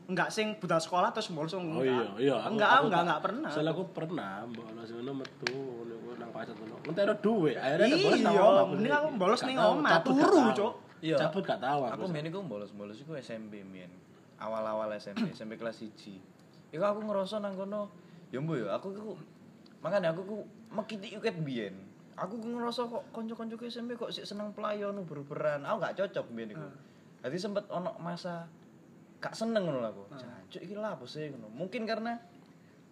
[0.05, 2.35] Enggak sing budal sekolah terus bolos Oh iya, iya.
[2.45, 3.49] Enggak, aku enggak enggak pernah.
[3.49, 5.55] Soalnya aku pernah bolos ngono metu
[6.15, 6.75] nang pasar ngono.
[6.83, 8.65] Entero duwe, akhirnya bolos nang Iya, omah.
[8.69, 10.39] mending aku bolos Gak ning omah, gak turu.
[10.51, 10.73] Cuk.
[10.99, 11.15] Iya.
[11.17, 13.87] Cabut gak tahu Aku main iku bolos-bolos iku SMP mien.
[14.35, 16.19] Awal-awal SMP, SMP kelas 1.
[16.69, 17.87] Iku aku ngerasa nang kono,
[18.29, 19.15] ya mbo ya, aku iku
[19.85, 20.37] makanya aku ku
[20.73, 21.77] mekiti uket biyen.
[22.17, 25.61] Aku ku ngerasa kok kanca-kanca SMP kok sik seneng pelayon uber-uberan.
[25.61, 26.65] Aku gak cocok biyen iku.
[27.21, 28.49] Dadi sempet ono masa
[29.21, 30.03] gak seneng ngono lho aku.
[30.17, 31.53] Jancuk iki lha apa sih ngono.
[31.53, 32.17] Mungkin karena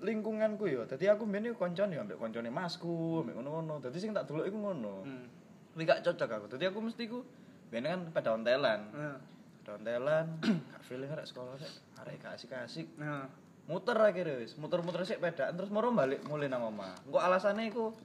[0.05, 0.85] lingkunganku ya.
[0.85, 3.81] Dadi aku biyen iku koncone ambek koncone masku, ambek ngono-ngono.
[3.81, 5.01] Dadi sing tak delok iku ngono.
[5.01, 5.25] Hmm.
[5.73, 6.45] Tapi gak cocok aku.
[6.53, 7.25] Dadi aku mesti ku
[7.73, 8.93] biyen kan pada ontelan.
[8.93, 9.17] Nah,
[9.63, 10.43] Dontelan,
[10.75, 11.71] gak feeling arek sekolah rek,
[12.03, 12.87] arek gak asik-asik.
[12.99, 13.31] nah.
[13.63, 16.99] Muter akhirnya wis, muter-muter sik pedaan terus moro balik mulai nang omah.
[17.01, 17.95] Engko alasannya iku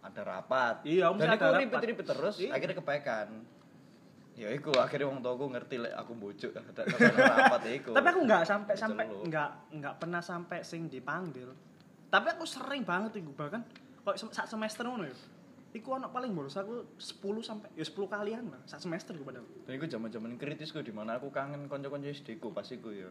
[0.00, 0.82] ada rapat.
[0.82, 1.60] Iya, mesti Dan ada rapat.
[1.60, 2.50] ribet-ribet terus, Iya.
[2.50, 3.28] akhirnya kepekan.
[4.34, 7.90] Ya iku akhirnya wong tuaku ngerti lek aku bojuk ada ada rapat ya iku.
[7.90, 9.22] Tapi aku enggak sampai sampai Celuk.
[9.26, 11.50] enggak enggak pernah sampai sing dipanggil.
[12.08, 13.62] Tapi aku sering banget iku bahkan
[14.00, 15.14] kok sak semester ngono ya.
[15.68, 19.46] Iku ono paling bolos aku 10 sampai ya 10 kalian lah sak semester iku padahal.
[19.62, 23.10] Dan iku zaman-zaman kritis ku di mana aku kangen kanca-kanca SD ku pas iku ya.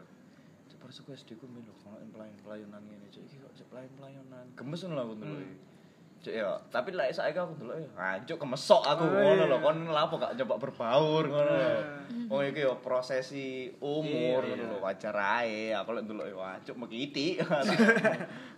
[0.78, 4.44] Cepet aku SD ku melu ono pelayan-pelayanan ngene, cek iki kok pelayan-pelayanan.
[4.54, 5.36] Gemes ngono lah aku ndelok.
[5.36, 5.56] Hmm.
[6.18, 9.50] Cek ya, tapi lek saiki aku ndelok ya, anjuk kemesok aku Oh, ngono iya.
[9.50, 9.56] lho.
[9.58, 11.70] Kon lha apa gak coba berbaur ngono lho.
[12.08, 12.26] Hmm.
[12.28, 14.70] Oh iki ya prosesi umur Iya, ngono iya.
[14.70, 15.58] lho, wajar ae.
[15.72, 17.26] Aku lek ndelok ya anjuk mekiti.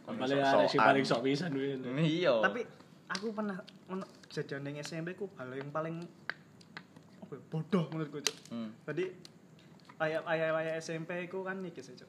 [0.04, 0.56] Kon Paling sok-sokan.
[0.56, 1.72] arek sing paling sok pisan kuwi.
[1.98, 2.34] Iya.
[2.40, 2.60] Tapi
[3.08, 3.56] aku pernah
[3.86, 6.04] ono kejadian ning SMP ku hal yang paling
[7.26, 8.22] ya, bodoh menurutku.
[8.48, 8.70] Hmm.
[8.82, 9.04] Tadi
[10.00, 12.08] ayah ayah ayah SMP ku kan iki sih Cuk.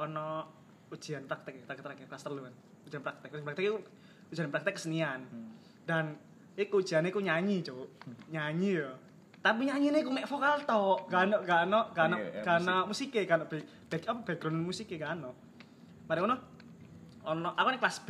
[0.00, 0.48] Ono
[0.88, 2.54] ujian praktek terakhir terakhir kelas telu kan.
[2.88, 3.64] Ujian praktek, ujian praktek
[4.32, 5.20] ujian praktek kesenian.
[5.28, 5.52] Hmm.
[5.84, 6.16] Dan
[6.56, 7.88] iku ujian iku nyanyi, Cuk.
[8.32, 8.90] Nyanyi ya.
[9.38, 12.82] Tapi nyanyine ku mek vokal tok, gak ono gak ono gak ono Iya, gak ono
[13.06, 13.46] gak ono
[13.88, 15.30] back, apa background musike gak ono.
[16.10, 16.36] Mari ngono.
[17.28, 18.08] Ono aku ning kelas B.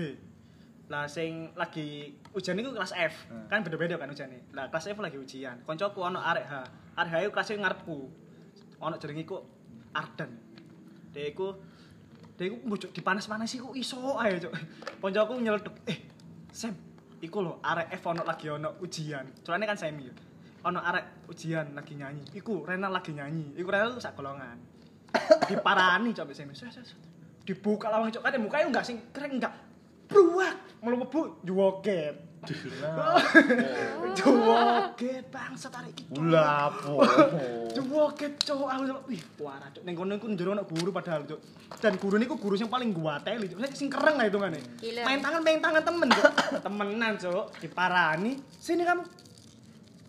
[0.89, 3.29] Lah sing lagi ujian itu kelas F.
[3.29, 3.45] Hmm.
[3.51, 4.49] Kan beda-beda kan ujiane.
[4.57, 5.61] Lah kelas F lagi ujian.
[5.69, 6.55] Koncoku ono arek H.
[6.97, 7.99] Arek H iku kelas ngarepku.
[8.83, 9.37] Ono jenenge iku
[9.95, 10.31] Ardan.
[11.11, 11.55] Dia iku
[12.39, 14.55] dia iku mbujuk dipanas-panasi iku iso ae, Cuk.
[15.43, 15.99] Nyeletuk, "Eh,
[16.55, 16.75] Sam,
[17.19, 20.07] iku lho arek F ono lagi ono ujian." Soalnya kan semi.
[20.07, 20.15] ya.
[20.71, 22.23] Ono arek ujian lagi nyanyi.
[22.39, 23.59] Iku Renal lagi nyanyi.
[23.59, 24.59] Iku Renal sak golongan.
[25.51, 26.55] Diparani coba semi.
[27.43, 29.55] Dibuka lawang cok kan mukanya enggak sing keren enggak.
[30.07, 32.28] Bruak, mlebu joget.
[34.15, 36.05] Joget bangsa tarik iki.
[36.15, 36.23] Cuk.
[36.23, 37.03] Ulapo.
[37.75, 39.01] Joget cok aku cok.
[39.11, 39.83] Wih, parah cok.
[39.83, 41.41] Ning kono iku njero ono guru padahal cok.
[41.83, 43.59] Dan guru niku guru sing paling guateli cok.
[43.75, 44.61] Sing keren lah hitungane.
[44.83, 46.33] Main tangan main tangan temen cok.
[46.63, 47.45] Temenan cok.
[47.63, 48.33] Diparani.
[48.59, 49.03] Sini kamu.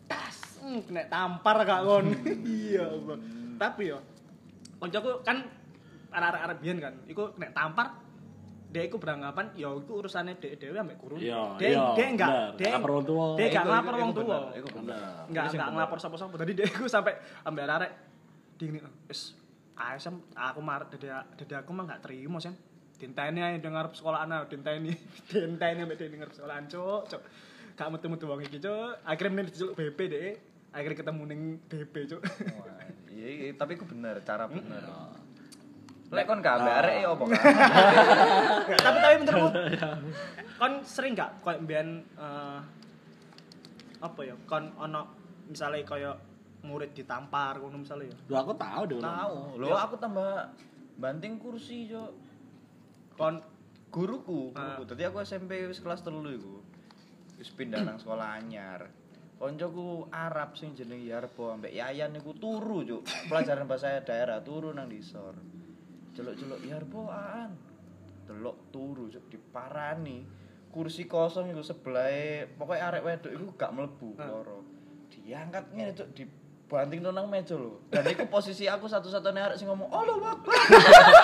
[0.06, 0.38] Tas.
[0.60, 2.06] Hmm, kena tampar gak kon.
[2.50, 3.18] Iya, Allah.
[3.60, 4.00] Tapi yo
[4.80, 5.44] koncoku kan
[6.14, 6.94] arek-arek biyen kan.
[7.10, 8.09] Iku kena tampar
[8.70, 11.18] dia iku beranggapan ya iku urusannya dek dhewe ambek guru.
[11.18, 13.26] Iya, Dia iya, dia enggak, dia Ngelapor wong tua.
[13.34, 13.66] Dia enggak
[13.98, 14.40] wong iku tua.
[14.54, 14.98] iku bener.
[15.26, 16.36] Enggak enggak ngelapor sapa-sapa.
[16.38, 17.14] Tadi dia iku sampai
[17.50, 17.92] ambek arek
[18.62, 19.34] dingin wis
[19.74, 22.54] ASM aku mar dadi dadi aku mah enggak terima sen.
[23.00, 24.92] Dinteni ae dengar sekolah anak, dinteni.
[25.32, 27.22] Dinteni ambek dia dengar sekolah cuk, cuk.
[27.74, 29.02] Gak metu-metu wong iki cuk.
[29.08, 30.30] Akhirnya meneh diceluk BP deh.
[30.76, 32.22] Akhirnya ketemu ning BP cuk.
[32.60, 32.78] Wah,
[33.10, 34.80] Iya, iya, tapi itu bener, cara bener.
[36.10, 37.38] Lek kon gak ambek arek ya apa kan?
[38.86, 39.50] tapi tapi menurutmu
[40.60, 42.60] kon sering gak koyo mbiyen eh,
[44.00, 45.02] apa ya kon ono
[45.46, 46.12] misalnya koyo
[46.60, 48.98] murid ditampar ngono misalnya ya Lho aku tahu deh.
[49.00, 49.36] Tahu.
[49.56, 50.50] Lho aku tambah
[50.98, 52.12] banting kursi, Cok.
[53.16, 53.36] kon
[53.90, 54.78] Guruku, Ah.
[54.78, 54.86] guruku.
[54.86, 56.62] Dadi aku SMP wis kelas 3 iku.
[57.42, 58.86] Wis pindah nang sekolah anyar.
[59.40, 63.02] Koncoku Arab sing jeneng Yarbo ambek Yayan niku turu, Cuk.
[63.26, 65.34] Pelajaran bahasa daerah turu nang disor.
[66.20, 67.56] Celuk-celuk Yarbo aan.
[68.28, 70.28] Delok turu, Cuk, diparani.
[70.70, 72.12] Kursi kosong iku sebelah
[72.54, 74.30] pokoknya arek wedok iku gak mlebu Ah.
[74.30, 74.62] loro.
[75.10, 77.82] Diangkat ngene, Cuk, dibanting nang meja lho.
[77.90, 80.54] Dan iku posisi aku satu-satunya arek sing ngomong, "Allah Akbar."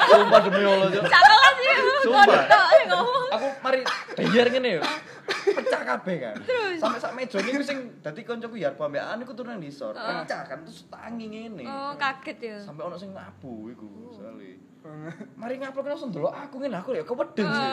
[0.09, 1.03] Sumpah demi Allah, Cuk.
[1.03, 1.75] Sak kelas sih.
[2.01, 2.41] Sumpah.
[2.85, 3.27] Ngomong.
[3.27, 3.79] aku mari
[4.15, 4.81] biar ngene yo.
[5.25, 6.35] Pecah kabeh kan.
[6.77, 9.93] Sampai sak meja niku sing dadi kancaku ya ambek anu iku turun disor.
[9.93, 10.21] Ah.
[10.21, 11.65] Pecah kan terus tangi ngene.
[11.65, 12.57] Oh, kaget ya.
[12.57, 14.57] Sampai ono sing ngabu iku soalnya.
[15.35, 17.69] Mari ngaplok langsung delok aku ngene aku ya keweden sih.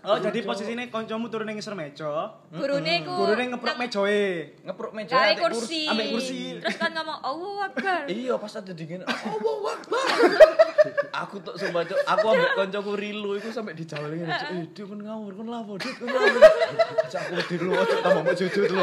[0.00, 4.22] oh jadi posisinya koncomu turun ning ngisor meja Gurune ku gurune ngeprok mejoe
[4.62, 5.86] Ngepruk meja ambek kursi.
[5.86, 6.40] ambek kursi.
[6.58, 9.02] Terus kan ngomong, "Allahu Akbar." Iya pas ada dingin.
[9.02, 10.06] Allahu Akbar.
[11.12, 14.50] aku tuh sumpah cok, aku ambek koncoku rilu iku sampai dijawel ngene cok.
[14.52, 16.40] Eh, dia kon ngawur kon lapo, Dik kon ngawur.
[17.08, 18.82] Cok aku wedi lu cok tambah mau jujur lu.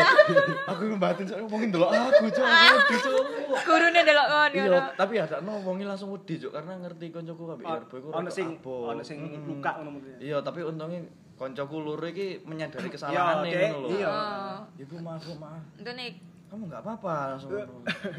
[0.68, 2.44] Aku ngembatin cok ngomongin delok aku cok.
[2.46, 3.24] Wedi cok.
[3.62, 7.96] Gurune delok kon Iya, tapi ada ngomongin langsung wedi cok karena ngerti koncoku ambek Yarbo
[8.00, 11.02] iku ono sing ono sing luka ngono mungkin Iya, tapi untungnya
[11.40, 13.70] koncoku loro iki menyadari Iya, kesalahannya Dek.
[13.72, 13.90] ngono lho.
[13.96, 14.10] Iya.
[14.10, 14.58] Oh.
[14.76, 15.64] Ibu maaf, Bu, maaf.
[15.80, 16.08] Entune
[16.50, 17.76] Kamu nggak apa-apa langsung ngono.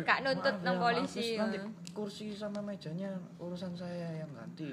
[0.07, 1.27] gak nuntut nang ya, polisi.
[1.35, 1.59] Nanti
[1.91, 3.11] kursi sama mejanya
[3.43, 4.71] urusan saya yang ganti.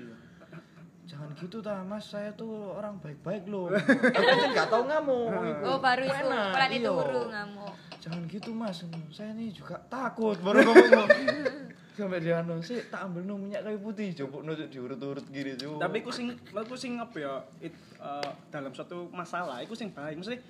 [1.08, 2.04] Jangan gitu ta, Mas.
[2.12, 3.72] Saya tuh orang baik-baik loh.
[4.16, 5.32] Aku kan nggak tahu ngamuk.
[5.64, 6.28] Oh, baru itu.
[6.28, 6.80] Pelan iya.
[6.84, 7.74] itu turu ngamuk.
[7.98, 8.78] Jangan gitu, Mas.
[9.10, 11.10] Saya nih juga takut baru ngomong.
[11.98, 15.90] Sampai dia anu sih tak ambil no minyak kayu putih, coba no diurut-urut gini coba.
[15.90, 20.22] tapi iku sing iku sing apa ya it, eh, dalam suatu masalah iku sing baik.
[20.22, 20.46] Maksudnya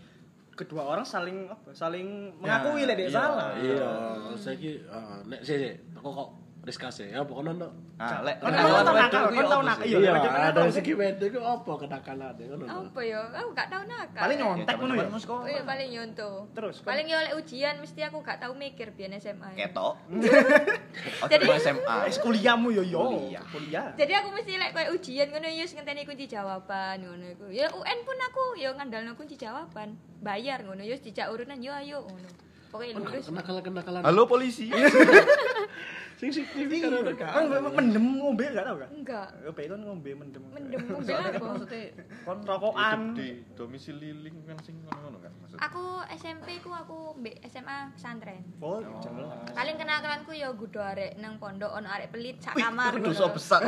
[0.58, 3.56] kedua orang saling apa saling mengakui Ya, lek dia salah.
[3.56, 3.90] Iya,
[4.36, 6.30] saiki heeh nek sih sih aku kok
[6.67, 7.71] discuss ya pokoknya no.
[7.95, 9.86] ah, lek Kon tau nakal, kon tau nakal?
[9.88, 12.63] Iya, Iya, ada tau, segi wedok itu apa kenakalan ngono.
[12.67, 12.77] lho.
[12.91, 13.19] Apa ya?
[13.32, 14.19] Aku gak tau nakal.
[14.19, 15.08] paling Ya, nyontek ngono ya.
[15.08, 16.32] Oh iya paling nyonto.
[16.51, 19.56] Terus, paling ya oleh ujian mesti aku gak tau mikir biyen SMA.
[19.56, 19.71] ya.
[19.71, 19.95] Ketok.
[21.23, 21.95] Oke, Jadi- SMA.
[22.08, 23.03] Eh, kuliahmu yo yo
[23.47, 23.95] Kuliah.
[23.95, 27.47] Jadi aku mesti lek koyo ujian ngono ya wis ngenteni kunci jawaban ngono iku.
[27.47, 29.95] Ya UN pun aku ya ngandalno kunci jawaban.
[30.19, 32.27] Bayar ngono ya wis dijak urunan yo ayo ngono.
[32.67, 33.32] Pokoknya lulus.
[33.32, 34.01] Kenakalan kenakalan.
[34.03, 34.67] Halo polisi.
[36.17, 37.45] Sing signifikan ada kan
[37.77, 39.27] mendem ngombe gak tau gak Enggak.
[39.38, 41.45] Apa kan ngombe mendem Mendem ngombe kan apa?
[41.45, 41.82] maksudnya
[42.25, 43.13] kon Rokokan.
[43.13, 45.47] hidup di domisili lingkungan sing ngono-ngono kan maksudnya.
[45.60, 48.46] Aku SMP ku aku mbek SMA pesantren.
[48.58, 52.93] oh jangan Paling kenakalanku ya gudo arek nang pondok ono arek pelit sak kamar.
[52.93, 53.10] Itu ngono.
[53.10, 53.62] dosa besar.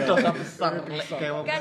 [0.00, 1.44] Dosa besar lek kewong.
[1.44, 1.60] kan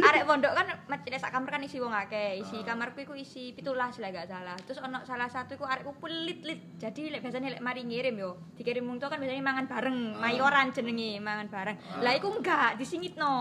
[0.00, 3.98] arek pondok kan macet sak kamar kan isi wong akeh isi kamarku iku isi pitulas
[3.98, 7.62] lah gak salah terus ono salah satu iku arekku pelit lit jadi lek biasanya lek
[7.62, 12.32] mari ngirim yo dikirim tua kan biasanya mangan bareng mayoran jenenge mangan bareng lah iku
[12.32, 13.34] enggak disingitno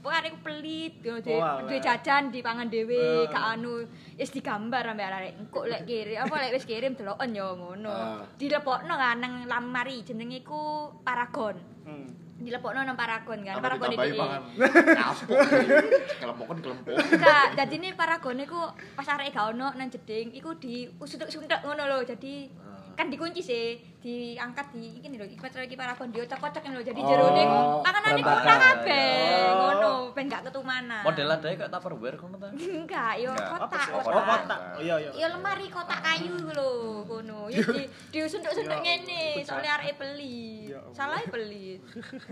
[0.00, 3.28] pokoknya arekku pelit yo duwe jajan dipangan dhewe Ah.
[3.28, 5.32] gak anu wis digambar ambek ambek arek.
[5.42, 7.90] Engko lek kirim apa lek wis kirim deloken yo ngono.
[7.90, 8.22] Ah.
[8.38, 11.58] Dilepokno kan nang lamari jenenge iku Paragon.
[11.82, 12.06] Hmm.
[12.38, 13.58] Dilepokno nang Paragon kan.
[13.58, 14.10] Paragon iki.
[14.94, 15.38] Kapok.
[16.22, 16.94] Kelempokan kelempok.
[16.94, 18.60] Enggak, jadi ini paragon iku
[18.94, 20.54] pas arek gak ono nang jeding iku
[21.66, 21.98] ngono lho.
[22.06, 22.34] Jadi
[22.94, 26.80] kan dikunci sih, diangkat di iki lho, iki iki paragon diocok-ocok lho.
[26.80, 28.12] Jadi Oh, jerone iku berantakan.
[28.16, 29.12] udah kabeh.
[29.44, 29.56] Oh.
[29.60, 31.02] Ngono, ben gak ketumanan.
[31.04, 32.48] Model ada kayak Tupperware kono ta?
[32.50, 33.86] enggak, yo kotak?
[33.92, 34.24] Oh, kotak.
[34.24, 34.60] kotak.
[34.76, 35.10] Oh, iya, iya.
[35.12, 36.70] Ya lemari kotak kayu iku lho,
[37.04, 37.38] ngono.
[37.52, 40.72] Ya di diusunduk-usunduk Ya, ngene, soalnya arek beli.
[40.72, 40.94] Ya Allah.
[40.96, 41.76] Salah beli.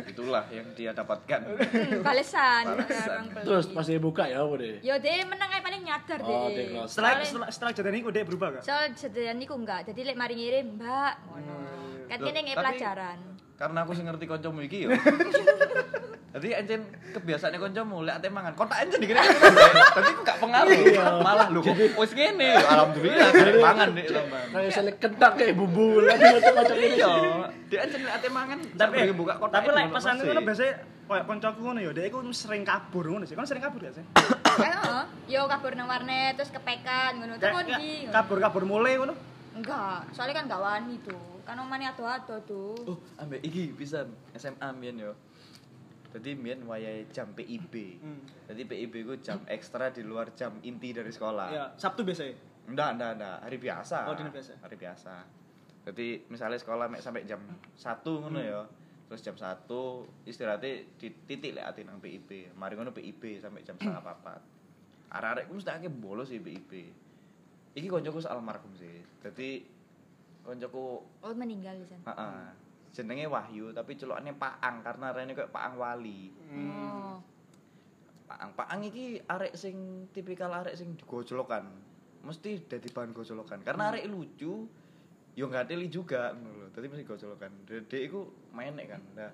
[0.09, 1.41] Itulah yang dia dapatkan.
[1.45, 3.09] Hmm, Balesan, Balesan.
[3.11, 3.45] orang beli.
[3.45, 4.81] Terus pas dia buka ya apa deh?
[4.81, 6.37] Yo deh menang ae paling nyadar deh.
[6.73, 6.87] Oh.
[6.89, 8.63] Setelah setelah setelah kejadian ini udah berubah gak?
[8.65, 9.85] Soal sedayaan niku enggak.
[9.85, 11.58] Jadi lek mari ngirim, Mbak, ngono.
[12.09, 13.19] Kan Loh, kene nge tapi- pelajaran.
[13.59, 14.95] Karena aku sih ngerti koncomu iki yo.
[16.39, 18.55] Jadi encen kebiasaannya koncomu lek ate mangan.
[18.55, 19.19] Kotak encen dikirim.
[19.19, 20.79] Tadi aku gak pengaruh.
[21.19, 22.55] Malah lu kok wis ngene.
[22.55, 24.41] Alhamdulillah gak mangan nek tambah.
[24.55, 26.97] Kayak selek kentak kayak bumbu lagi macam-macam ini.
[27.03, 27.13] Iya,
[27.67, 28.59] dia encen lek ate mangan.
[28.79, 30.73] Tapi buka kotak tapi itu lek pesan ngono biasanya
[31.09, 33.35] koyo koncoku ngono ya, dia iku sering kabur ngono sih.
[33.35, 34.05] Kan sering kabur gak sih?
[34.63, 35.03] Heeh.
[35.27, 37.35] Yo kabur nang warnet terus kepekan ngono.
[37.43, 37.75] Terus ngono.
[38.15, 39.17] Kabur-kabur mulai ngono.
[39.59, 41.43] Enggak, soalnya kan gak wani tuh.
[41.43, 42.79] Kan omane ado-ado tuh.
[42.87, 45.13] Oh, ambek iki pisan SMA mbiyen yo.
[46.15, 47.75] Jadi mbiyen wayahe jam PIB.
[47.99, 48.23] Hmm.
[48.47, 51.49] Jadi PIB ku jam ekstra di luar jam inti dari sekolah.
[51.51, 52.39] Ya, Sabtu biasanya.
[52.71, 53.37] Enggak, enggak, enggak.
[53.45, 53.99] Hari biasa.
[54.07, 54.53] Oh, dina biasa.
[54.63, 55.15] Hari biasa.
[55.89, 57.41] Jadi misalnya sekolah mek sampai jam
[57.75, 58.63] 1 ngono ya.
[59.09, 62.53] Terus jam 1 istirahatnya di titik lek ati nang PIB.
[62.55, 64.41] Mari ngono PIB sampai jam setengah papat.
[65.09, 66.73] Arek-arek ku mesti akeh bolos sih PIB.
[67.79, 68.91] Iki koncoku almarhum sih.
[69.23, 69.63] Jadi
[70.43, 72.03] koncoku Oh, meninggal di sana.
[72.11, 72.47] heeh.
[72.91, 76.35] Jenenge Wahyu tapi celokane Paang karena rene koyo Paang Wali.
[76.51, 77.23] Oh.
[78.27, 81.65] Paang Paang iki arek sing tipikal arek sing digojlokan.
[82.19, 83.63] Mesti dadi bahan gojlokan.
[83.63, 84.67] Karena arek lucu
[85.39, 86.67] yo nggak teli juga ngono lho.
[86.75, 87.53] Dadi mesti gojlokan.
[87.65, 89.03] Dek iku menek kan.
[89.15, 89.31] Nah,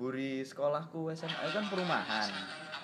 [0.00, 2.32] buri sekolahku SMA itu kan perumahan.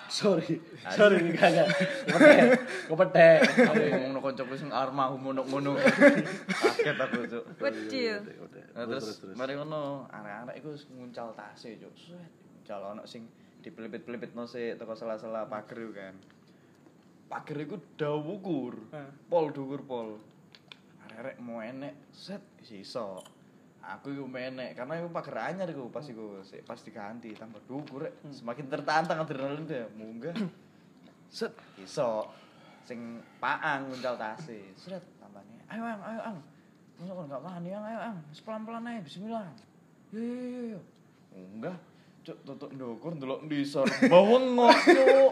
[0.07, 1.67] Sorry, sorry nih kagak.
[2.07, 3.39] Kepetek, kepetek.
[3.67, 5.75] Aku ngono kancaku sing almarhum ngono-ngono.
[6.47, 7.43] Kaget aku, Cuk.
[8.71, 11.91] Nah, terus mari ngono, arek-arek iku nguncal tase, Cuk.
[11.97, 13.27] Suwet, nguncal ono sing
[13.59, 16.15] dipelipit-pelipitno sik teko sela-sela pager kan.
[17.27, 18.79] Pager iku dawa ukur.
[18.95, 19.11] Heeh.
[19.27, 20.09] Pol dhuwur pol.
[21.03, 23.19] Arek-arek mau enek, set iso.
[23.87, 28.03] Aku iku menek karena iku pager anyar iku pas iku sik pas diganti tambah dhuwur
[28.03, 28.19] rek.
[28.35, 30.35] Semakin tertantang adrenalin dia munggah.
[31.31, 32.27] Set iso.
[32.83, 34.75] Sing paang nguncal tase.
[34.75, 35.63] Set tambahnya.
[35.71, 36.37] Ayo ang, ayo ang.
[36.99, 38.17] Masa kan gak wani ang, ayo ang.
[38.43, 39.47] Pelan-pelan ae bismillah.
[40.11, 40.79] Yo yo yo yo.
[41.31, 41.77] Munggah.
[42.27, 43.87] Cuk tutuk ndukur ndelok ndisor.
[44.11, 45.31] Bawengok, Cuk.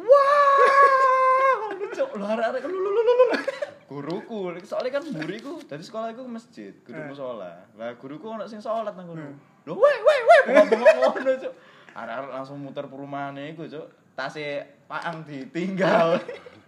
[0.08, 2.10] Wah, Cuk.
[2.16, 3.12] Lho arek-arek lu lu lu lu.
[3.28, 3.53] lu.
[3.84, 7.06] Guruku, soalnya kan buriku dari sekolah iku masjid, kudu Eh.
[7.08, 7.52] musola.
[7.76, 9.28] Lah guruku ono sing salat nang kono.
[9.64, 11.52] Lho, weh weh weh, bengok ngono, Cuk.
[11.94, 13.86] Arek-arek langsung muter perumahane iku, Cuk.
[14.16, 16.16] Tase paang ditinggal.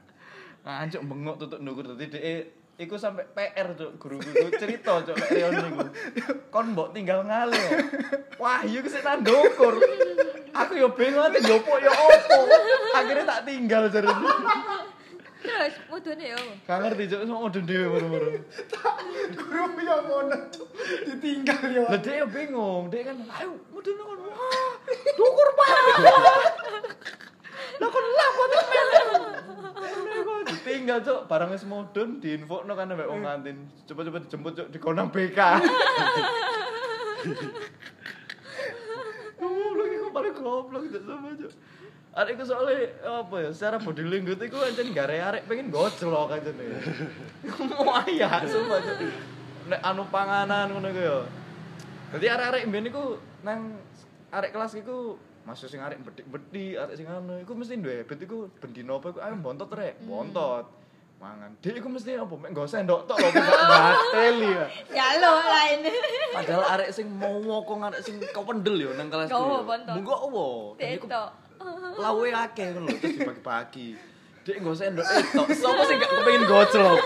[0.66, 2.42] Ngancuk bengok tutuk ndukur dadi dhek
[2.76, 5.84] iku sampe PR cuk guruku iku cerita cuk lek reon niku.
[6.52, 7.56] Kon mbok tinggal ngale.
[8.36, 9.80] Wah, iya kesik nang ndukur.
[10.52, 12.38] Aku yo bingung ati yo opo yo opo.
[12.92, 14.10] Akhirnya tak tinggal jare.
[15.46, 16.42] Terus mudune yo.
[16.66, 18.30] Gak ngerti cuk semua udah dhewe baru-baru.
[19.38, 20.36] Guru yang ngono
[21.06, 21.86] ditinggal ya.
[21.86, 24.20] Lah dia yo bingung, dia kan ayo mudun kon.
[24.26, 24.74] Wah,
[25.14, 25.70] dukur pak.
[27.78, 28.48] Lah kon lah kok
[30.50, 33.70] ditinggal cuk barang wis mudun diinfokno kan ambek wong kantin.
[33.86, 35.38] Coba-coba dijemput cuk di konang BK.
[39.38, 41.54] Goblok iku paling goblok cuk sama cuk.
[42.16, 46.48] Arek iku soalnya apa ya secara body language iku ancen gare arek pengen goclok aja
[46.48, 46.80] nih.
[47.60, 48.80] Mau ayah sumpah.
[49.68, 51.18] Nek anu panganan ngono iku ya.
[52.16, 53.76] Dadi arek-arek mbiyen iku nang
[54.32, 58.48] arek kelas iku masuk sing arek bedik-bedik, arek sing anu iku mesti duwe habit iku
[58.64, 60.64] bendino apa iku ayo bontot rek, bontot.
[61.20, 61.52] Mangan.
[61.60, 64.66] Dek iku mesti apa mek nggo sendok tok lho gak bateli ya.
[64.88, 65.84] Ya lo lain.
[66.32, 69.28] Padahal arek sing mau ngokong arek sing kependel yo nang kelas.
[69.28, 70.44] Munggo opo?
[70.80, 71.44] Iku Tetok.
[71.96, 73.88] Lawe akeh ngono lho terus dibagi-bagi.
[74.46, 75.46] Dek nggo sendok etok.
[75.58, 76.98] Sopo sing gak kepengin goclok?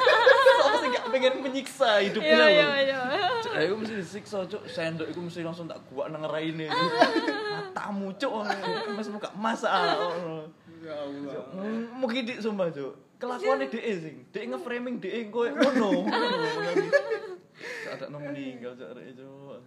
[0.61, 2.37] Sopo sing gak pengen menyiksa hidupnya?
[2.37, 2.77] Iya iya lho?
[3.16, 3.29] iya.
[3.40, 4.62] Cuk, aku mesti disiksa, cuk.
[4.68, 6.68] Sendok iku mesti langsung tak guak nang raine.
[6.68, 8.44] Matamu, cuk.
[8.92, 9.96] Mas muka masalah.
[10.85, 11.44] Ya Allah.
[11.96, 12.92] Mungkin dik sumpah, cuk.
[13.16, 14.16] Kelakuane dhek sing.
[14.29, 16.05] Dhek nge-framing dhek koyo ngono.
[17.92, 19.61] Ada nang meninggal cuk arek cuk.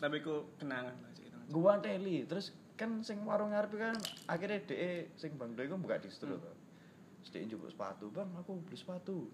[0.00, 0.96] Tapi ku kenangan.
[1.50, 5.96] Gua teli, terus kan sing warung ngarep kan akhirnya dhek sing Bang Doi iku buka
[5.96, 6.52] distro to.
[7.20, 9.28] sedikit njupuk sepatu bang aku beli sepatu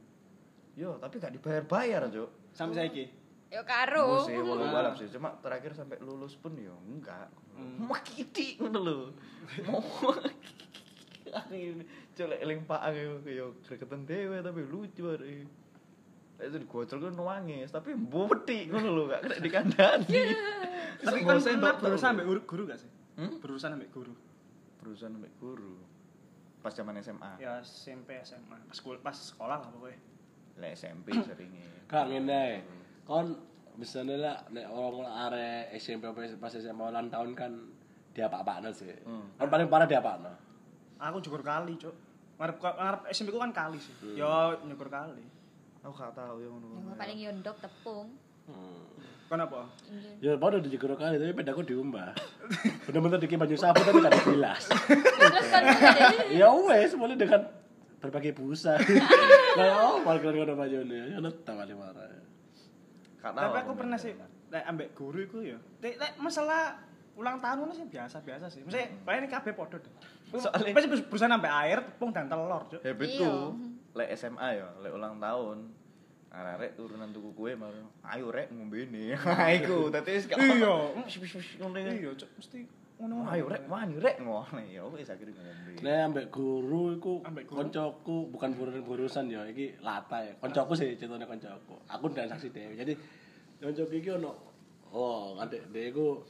[0.74, 3.04] yo tapi gak dibayar bayar cuk Sampai saiki.
[3.46, 4.26] Yo karo.
[4.26, 7.88] sih walau balap sih cuma terakhir sampai lulus pun yo enggak Hmm.
[7.88, 8.98] makiti ngono lho
[9.64, 9.80] mau
[12.12, 15.48] colek eling pak aku yo gregetan dewe tapi lucu hari
[16.38, 20.20] itu digocol kan nangis tapi boti ngono lho gak kena dikandani
[20.96, 21.92] Tapi Terus kan tau.
[21.92, 22.88] ambek guru, guru gak sih?
[23.16, 23.40] Hmm?
[23.40, 24.12] Berurusan ambek guru.
[24.76, 25.74] berurusan sampai guru
[26.62, 29.98] pas zaman SMA Ya SMP, SMA, pas sekolah, pas sekolah lah pokoknya.
[30.62, 32.62] lah SMP seringnya Kak ngene.
[33.02, 33.34] Kon
[33.78, 37.52] misalnya lah nek orang arek SMP apa pas SMA ulang tahun kan
[38.14, 38.88] dia apa-apaan sih.
[39.04, 39.26] Hmm.
[39.36, 40.38] Kan paling parah dia apa
[40.96, 41.92] Aku cukur kali, Cuk.
[42.40, 43.92] Ngarep ngarep SMP ku kan kali sih.
[44.16, 45.24] Ya nyukur kali.
[45.86, 48.08] aku gak tahu yang ngono Yang paling yondok tepung.
[49.26, 49.66] Kenapa?
[50.22, 52.14] Ya baru di jegoro kali tapi pedaku diumbah.
[52.86, 54.38] Bener-bener dikit baju sapu tapi kan jadi
[56.38, 57.42] ya wes mulai dengan
[57.98, 58.78] berbagai busa.
[59.58, 61.10] Kayak oh malah keren bajunya.
[61.10, 62.06] Ya net tak paling marah.
[63.18, 64.14] Tahu Tapi aku pernah sih
[64.46, 65.58] lek ambek guru iku ya.
[65.82, 66.78] Lek masalah
[67.18, 68.62] ulang tahun ngono sih biasa-biasa sih.
[68.62, 69.92] Maksudnya paling kabeh padha deh.
[70.28, 72.82] Soalnya- pasti berusaha sampai air, tepung dan telur, Cuk.
[72.82, 73.34] habitku Iya.
[73.96, 75.58] lek SMA ya lek ulang tahun
[76.36, 77.72] arek turunan tuku kue mau
[78.04, 79.16] ayo rek ngombe ini
[79.56, 80.74] iku dadi wis gak Iya.
[81.00, 81.88] Wis, wis, wis, ngono ya.
[81.90, 82.58] Iya, Cuk, mesti
[82.96, 83.24] ngono.
[83.24, 87.56] ayo rek wani rek ngono ya wis akhirnya ngombe Nek ambek guru iku Ambek guru?
[87.58, 90.32] koncoku bukan guru gurusan ya iki lata ya.
[90.36, 91.74] Koncoku sih ceritanya koncoku.
[91.86, 92.74] Aku dan saksi dhewe.
[92.74, 92.92] Jadi
[93.56, 94.32] koncoku iki ono
[94.92, 96.20] oh adek dhek iku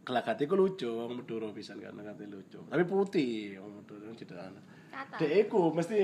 [0.00, 2.58] kelakate iku lucu wong Madura pisan kan kelakate lucu.
[2.66, 4.60] Tapi putih wong Madura wong cedhana.
[4.90, 5.16] kata.
[5.18, 5.98] Dek iku mesti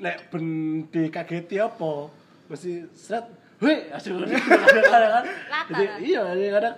[0.00, 0.46] nek ben
[0.88, 2.08] dikageti apa
[2.48, 3.28] mesti seret
[3.60, 5.24] Wih, asyik kadang-kadang kan.
[5.68, 6.24] Jadi iya,
[6.56, 6.74] kadang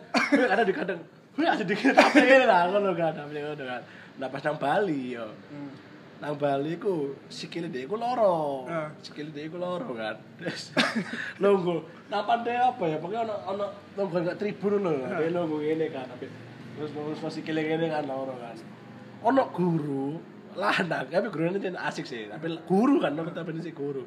[0.51, 0.99] kadang di kadang
[1.39, 3.83] wih asyik dikit tapi ngene lah ngono kan, tapi ngono kan.
[4.19, 5.31] Nah pas nang Bali yo.
[5.47, 5.71] Hmm.
[6.19, 8.67] Nang Bali ku sikile dhek iku loro.
[8.67, 8.91] Ah.
[8.99, 10.19] Sikile dhek iku loro kan.
[10.43, 10.75] Terus
[11.39, 12.97] nunggu napan deh apa ya?
[12.99, 15.07] Pokoknya ono ono nunggu gak tribun lho.
[15.07, 16.11] Dia nunggu ngene kan.
[16.11, 16.27] Tapi
[16.75, 18.59] terus terus sikile ngene kan loro kan.
[19.23, 20.19] Ono guru
[20.57, 22.29] lanang, tapi guru ini asik sih.
[22.29, 24.05] Tapi guru kan, nomor tapi si guru.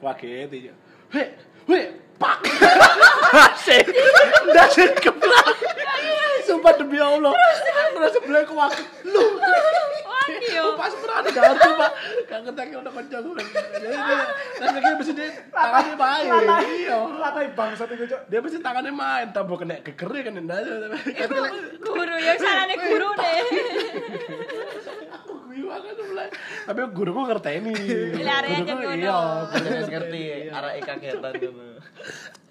[0.00, 0.74] Kaget ya.
[1.10, 1.26] Hei,
[1.72, 1.84] hei,
[2.20, 2.44] pak.
[3.48, 3.86] Asik.
[4.52, 5.46] Dasar keblak.
[6.44, 7.32] Sumpah demi Allah.
[7.96, 8.84] Terus sebelah aku wakil.
[9.08, 9.24] Lu.
[10.76, 11.90] Pas berani gak ngerti pak
[12.26, 13.22] Gak ngerti udah kencang
[13.78, 16.26] Jadi dia kayak mesti dia Tangannya main
[16.66, 18.20] Iya Latai bangsat iku, Cuk.
[18.28, 20.34] Dia mesti tangannya main Tambah kena keker kan
[21.80, 23.38] Guru yo salahne guru deh.
[25.66, 26.28] Banget mulai
[26.66, 27.74] Tapi guruku ngerti ini.
[28.22, 28.94] Lari aja ngono.
[28.94, 29.18] Iya
[29.90, 30.22] ngerti.
[30.54, 31.66] Arek kagetan ngono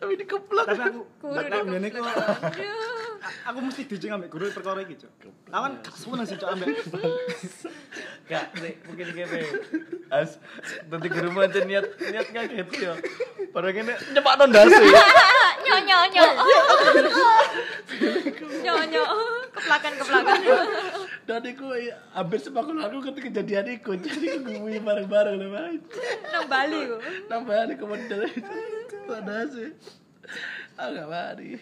[0.06, 0.66] Tapi dikeplak.
[0.70, 3.18] Tapi aku Guru nang ngene iku Aduh.
[3.50, 5.34] aku mesti dijing ambek guru perkara iki, Cuk.
[5.50, 6.78] Lawan gak seneng sih, Cuk, ambek.
[8.30, 8.74] Gak sih.
[8.86, 9.40] Mungkin kene
[10.14, 10.38] as
[10.86, 12.94] dadi guru aja niat niat ngaget yo
[13.50, 14.78] padahal kene nyepakno ndase
[15.66, 16.24] Nyo nyo nyo.
[18.62, 19.04] Nyo nyo.
[19.50, 20.38] Keplakan keplakan.
[21.26, 21.66] Dan aku
[22.14, 25.82] hampir sepakat aku ketika kejadian itu Jadi aku guyu bareng-bareng lah main
[26.30, 26.46] Nang
[27.50, 27.86] Bali ku.
[29.52, 29.70] Sih
[30.76, 31.56] Aku gak mari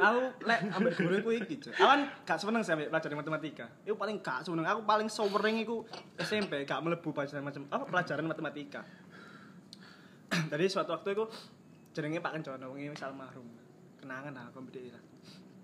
[0.00, 1.74] aku lek ambek guru iku iki, Cuk.
[1.76, 3.66] Aku kan gak seneng sih pelajaran matematika.
[3.84, 4.64] Iku paling gak seneng.
[4.64, 5.84] Aku paling sowering iku
[6.16, 8.80] SMP, gak mlebu pelajaran macam apa pelajaran matematika.
[10.52, 11.26] Jadi suatu waktu iku
[11.90, 13.44] jenenge Pak Kencono wingi wis almarhum.
[14.00, 15.02] Kenangan lah aku mbek lah.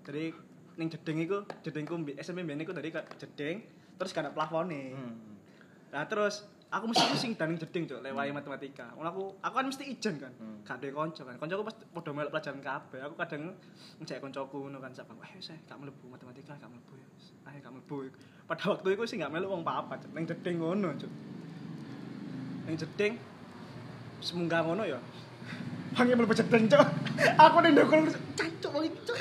[0.05, 0.35] Jadi
[0.77, 3.65] ning jeding iku, jedingku SMP mbiyen iku dari jeding
[3.97, 4.93] terus gak ada plafone.
[5.95, 8.91] Nah terus aku mesti sing daning jeding cok lewai matematika.
[8.99, 10.33] Ngono aku aku kan mesti ijen kan.
[10.37, 10.61] Hmm.
[10.67, 11.35] Gak duwe kanca kan.
[11.39, 13.01] Kancaku pas padha melok pelajaran kabeh.
[13.07, 13.43] Aku kadang
[14.03, 15.19] ngejek kancaku ngono kan sak bang.
[15.23, 17.09] Eh ae, gak mlebu matematika, gak mlebu ya.
[17.47, 17.97] Ae gak mlebu.
[18.47, 20.11] Pada waktu itu sih gak melok wong apa cok.
[20.11, 21.13] Ning jeding ngono cok.
[22.67, 23.13] Ning jeding
[24.21, 24.99] semunggah ngono ya.
[25.95, 26.87] Pange mlebu jeding cok.
[27.47, 29.19] Aku ning ndukul cancuk wong iki cok.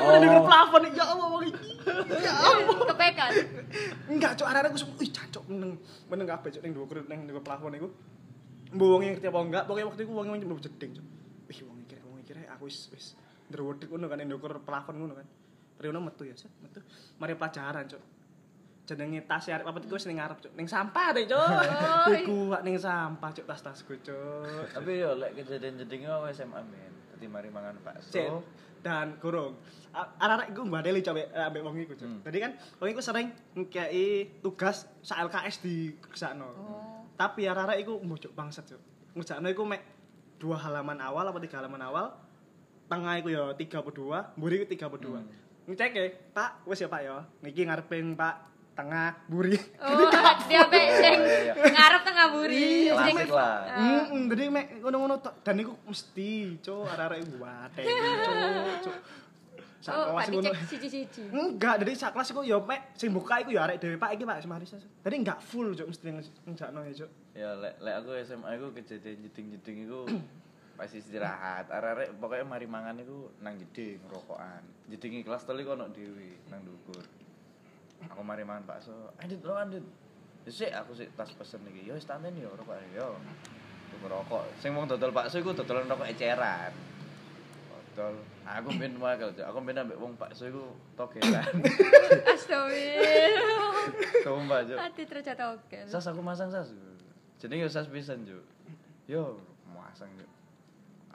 [0.00, 0.48] Aku ning ndukul Oh.
[0.48, 1.68] plafon ya Allah wong iki.
[2.16, 2.76] Ya Allah.
[2.96, 3.30] Kepekan.
[4.08, 5.10] Enggak, cok, arek-arek gue ih
[5.42, 5.72] cancok meneng
[6.06, 7.88] meneng kabeh cok ning dhuwur ning dhuwur plafon iku.
[8.72, 11.06] Mbok wong ngerti apa enggak, pokoknya waktu itu wong yang mlebu jeding cok.
[11.50, 13.06] Wih, wong iki rek, wong iki aku wis wis
[13.50, 15.26] ndruwedek ngono kan ning dhuwur plafon ngono kan.
[15.82, 16.78] Riono metu ya, set, metu.
[17.18, 18.02] Mari pelajaran, cok.
[18.86, 20.52] Jenenge tas arek papat iku wis ning ngarep, cok.
[20.54, 21.48] Ning sampah deh, cok.
[22.22, 24.78] Iku ning sampah, cok, tas-tasku, cok.
[24.78, 28.42] tapi yo lek kejadian jedingnya aku SMA men dadi mari mangan bakso
[28.82, 29.54] Dan gorong.
[29.94, 31.94] Anak-anak iku mbadeli coba ambek wong iku.
[32.02, 32.18] Hmm.
[32.26, 36.50] Jadi kan wong iku sering ngkei tugas sak LKS di kesakno.
[36.50, 37.06] Oh.
[37.14, 38.82] Tapi arek-arek iku mbocok bangsat, cok.
[39.14, 39.86] Ngerjakno iku mek
[40.42, 42.10] dua halaman awal apa tiga halaman awal.
[42.90, 45.14] Tengah iku ya 32, mburi iku 32.
[45.14, 45.30] Hmm.
[45.70, 47.22] Ngecek Pak, wis ya Pak ya.
[47.46, 49.56] Niki ngarepin Pak tengah buri.
[49.82, 50.08] Oh,
[50.48, 51.54] dia pe sing iya, iya.
[51.68, 52.56] ngarep tengah buri.
[52.56, 53.56] Iya, Klasik lah.
[53.68, 58.34] Heeh, jadi mek ngono-ngono dan iku mesti, cuk, arek-arek iku wate, cuk,
[58.84, 58.96] cuk.
[59.82, 60.50] Sak Oh, kelas iku ngono.
[60.64, 61.22] siji-siji.
[61.28, 64.22] Enggak, jadi sak kelas iku ya mek sing buka iku ya arek dhewe Pak iki
[64.22, 64.64] Pak semari.
[64.64, 66.06] Jadi enggak full cuk mesti
[66.46, 67.10] ngejakno ya cuk.
[67.34, 70.00] Ya lek lek aku SMA aku kejadian jeding-jeding iku
[70.78, 71.66] pas istirahat.
[71.66, 74.62] Arek-arek pokoknya mari mangan iku nang jeding rokokan.
[74.86, 77.02] Jedingi kelas telu kono dhewe nang dhuwur.
[78.10, 78.92] Aku mari mangan bakso.
[79.22, 79.86] Andit rokokan, Dit.
[80.42, 81.86] Ya sik aku sik tas pesen iki.
[81.86, 83.14] Ya wis tanten yo rokok yo.
[83.94, 84.42] Tuku rokok.
[84.58, 86.74] Sing wong dodol bakso iku dodolan rokok eceran.
[87.94, 88.18] Dodol.
[88.42, 89.46] Aku ben wakil, Cuk.
[89.46, 91.46] aku ben ambek wong bakso iku togelan.
[92.34, 93.86] Astagfirullah.
[94.26, 94.78] Sumpah, Cuk.
[94.82, 95.78] Hati terjat oke.
[95.86, 96.74] Sas aku masang sas.
[97.38, 98.42] Jenenge yo sas pisan, Juk.
[99.06, 99.38] Yo
[99.70, 100.30] masang, Juk.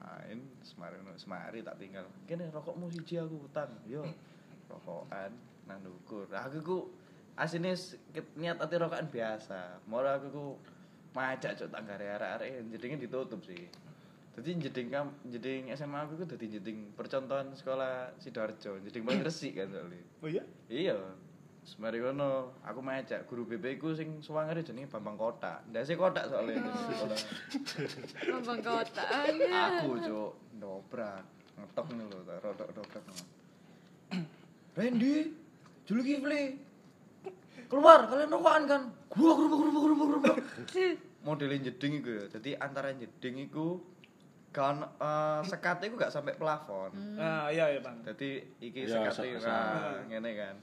[0.07, 2.07] Main semari semari tak tinggal.
[2.23, 3.67] Kene rokokmu siji aku utang.
[3.83, 4.07] Yo
[4.71, 5.35] rokokan
[5.68, 6.26] nang ndukur.
[6.32, 6.78] Aku ku
[7.38, 7.76] asine
[8.39, 9.84] niat ati rokokan biasa.
[9.86, 10.45] Mora aku ku
[11.13, 13.68] majak cuk tak gare arek-arek jedinge ditutup sih.
[14.38, 19.57] Jadi jeding kam jeding SMA aku ku dadi jeding percontohan sekolah Sidoarjo, jeding paling resik
[19.57, 20.01] kan soalnya.
[20.22, 20.43] Oh iya?
[20.70, 20.97] Iya.
[21.68, 25.59] Semari kono, aku majak guru BB ku sing suwangere jenenge Bambang Kota.
[25.68, 26.63] Ndase kotak soalnya.
[28.32, 29.03] Lambang kota.
[29.03, 30.32] aku cuk
[30.63, 33.03] dobrak ngetok nih lho, rodok dobrak.
[34.78, 35.34] Randy,
[35.88, 36.43] Juli Kifli.
[37.67, 38.81] Keluar, kalian rokokan kan?
[39.07, 40.35] Gua gerubuk gerubuk gerubuk gerubuk.
[41.25, 42.25] Modelin jeding iku ya.
[42.29, 43.79] Jadi antara jeding iku
[44.51, 46.91] kan eh sekate iku gak sampai plafon.
[47.15, 47.99] Ah iya iya, Bang.
[48.03, 50.55] Jadi iki Ya, sa- nah, ngene kan.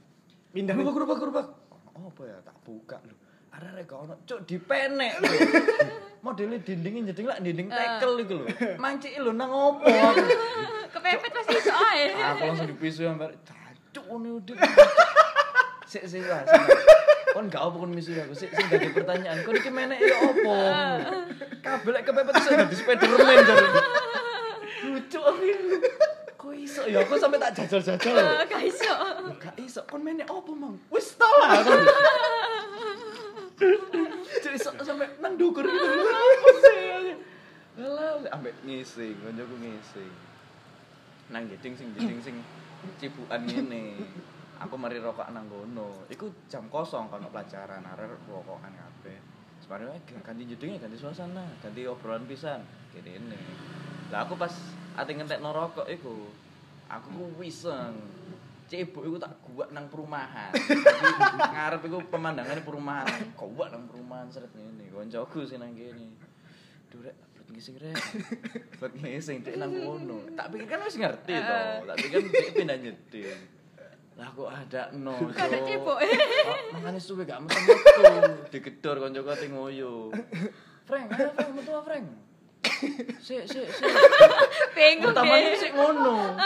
[0.53, 1.47] Pindah Gerubak gerubak gerubak.
[1.95, 2.37] Oh, apa ya?
[2.41, 3.17] Tak buka lho.
[3.55, 5.15] Arek gak ono, cuk dipenek.
[6.25, 8.47] Modelnya dindingin jeding lah dinding tekel iku lho.
[8.83, 9.85] Manciki lho nang opo.
[10.91, 12.13] Kepepet pasti iso ae.
[12.13, 13.29] Aku langsung dipisu sampe
[14.15, 14.57] ngene udah.
[15.91, 16.43] Sik sik lah.
[17.35, 18.35] Kon gak apa kon misu aku.
[18.35, 19.43] Sik sik dadi pertanyaan.
[19.43, 20.55] Kon iki menek ya opo?
[21.63, 23.69] Kabel kepepet sik dadi Spiderman jare.
[24.87, 25.45] Lucu aku.
[26.35, 28.17] Kok iso ya aku sampe tak jajal-jajal.
[28.49, 28.93] Gak iso.
[29.39, 30.75] Gak iso, kon menek opo, Mang?
[30.91, 31.63] Wis tau lah.
[34.43, 35.87] Cuk iso sampe nang dukur gitu.
[35.87, 37.17] Apa sih?
[37.75, 40.13] Alah, ambek ngising, koncoku ngising.
[41.31, 42.37] Nang jeding sing jeding sing
[43.01, 43.99] cibukan ngene.
[44.63, 46.07] Aku mari rokok nang kono.
[46.09, 49.19] Iku jam kosong kono pelajaran, arek rokokan kabeh.
[49.61, 52.63] Sebenarnya ganti jedingnya, ganti suasana, ganti obrolan pisan.
[52.95, 53.41] Kene ini.
[54.13, 54.53] Lah aku pas
[54.95, 56.31] ate ngentekno rokok iku,
[56.87, 57.99] aku ku wiseng.
[58.65, 60.49] Cebok iku tak guak nang perumahan.
[61.53, 63.37] Ngarep iku pemandangan perumahan.
[63.37, 64.89] Guak nang perumahan seret ngene.
[64.89, 66.17] Koncoku sing nang kene.
[66.89, 67.05] Duh
[67.55, 67.95] ngising rek.
[68.83, 70.19] Bet ngising cek nang kono.
[70.35, 71.59] Tak pikir kan wis ngerti to.
[71.87, 73.39] Tak pikir cek pindah nyeting.
[74.15, 75.15] Lah kok ada no.
[75.35, 75.99] Gak ada cebok.
[76.75, 78.35] Makanya suwe gak metu-metu.
[78.51, 80.15] Digedor koncoku ati ngoyo.
[80.87, 82.07] Frank, ayo Frank, metu Frank.
[83.19, 83.91] Sik, sik, sik.
[84.77, 86.39] Bingung Utamanya sik ngono.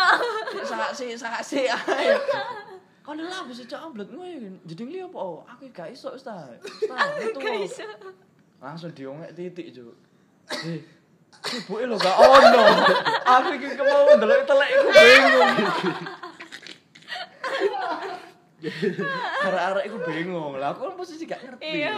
[0.53, 2.17] Sik sak sik sak sik ae.
[3.05, 5.17] Kon lah bisa cak amblet ngono jadi li apa?
[5.17, 6.49] Oh, aku gak iso wis ta.
[6.61, 7.41] Wis ta, metu.
[8.59, 9.95] Langsung diongek titik, Cuk.
[11.39, 12.63] Ibuke lho gak ono.
[13.25, 15.53] Aku iki kemau ndelok telek iku bingung.
[19.47, 20.53] Arek-arek iku bingung.
[20.59, 21.87] Lah aku kan posisi gak ngerti.
[21.87, 21.95] Iya.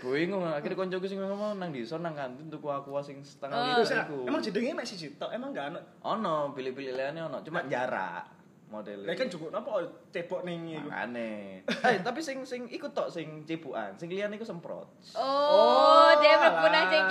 [0.00, 3.64] Bingung akhirnya koncoku sing ngomong nang desa nang kantin tuku aku sing setengah Oh.
[3.76, 4.18] liter iku.
[4.24, 5.80] emang jedenge mek siji tok, emang gak ono.
[6.08, 8.39] Ono, pilih-pilih liane ono, cuma jarak
[8.70, 9.06] modelnya.
[9.10, 10.86] Lah kan cukup napa cebok ning iku.
[10.86, 11.30] Makane.
[11.90, 14.86] Eh, tapi sing sing ikut tok sing cipukan, sing liyane iku semprot.
[15.12, 17.04] Oh, dia mlebu nang sing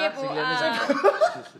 [0.55, 1.05] semprot.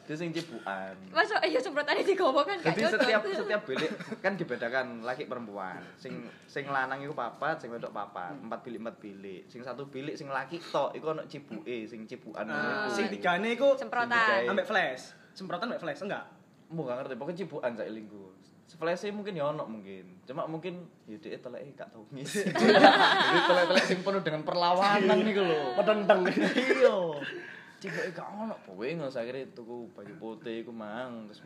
[0.05, 0.93] Dia sing cipukan.
[1.11, 5.83] Masuk ya semprotane digowo kan Jadi setiap setiap bilik kan dibedakan laki perempuan.
[5.95, 8.33] Sing sing lanang iku papat, sing wedok papat.
[8.39, 9.41] Empat bilik empat bilik.
[9.45, 12.95] Sing satu bilik sing laki tok iku ono cipuke, sing cipukan Ah, iku.
[12.95, 14.47] sing tigane iku Semprotan.
[14.47, 15.11] ambek flash.
[15.35, 16.23] Semprotan ambek flash enggak?
[16.69, 18.29] Mau gak ngerti, pokoknya cipukan saya lingku.
[18.77, 20.21] Flash mungkin ya ono mungkin.
[20.29, 22.45] Cuma mungkin ya dia telek gak tau ngisi.
[22.53, 25.73] Jadi telek-telek sing penuh dengan perlawanan nih lho.
[25.77, 26.21] Pedenteng.
[26.29, 26.97] Iya.
[27.81, 28.55] Cipuke gak ono.
[28.69, 31.41] Nggak usah kira tuku baju putih iku mang terus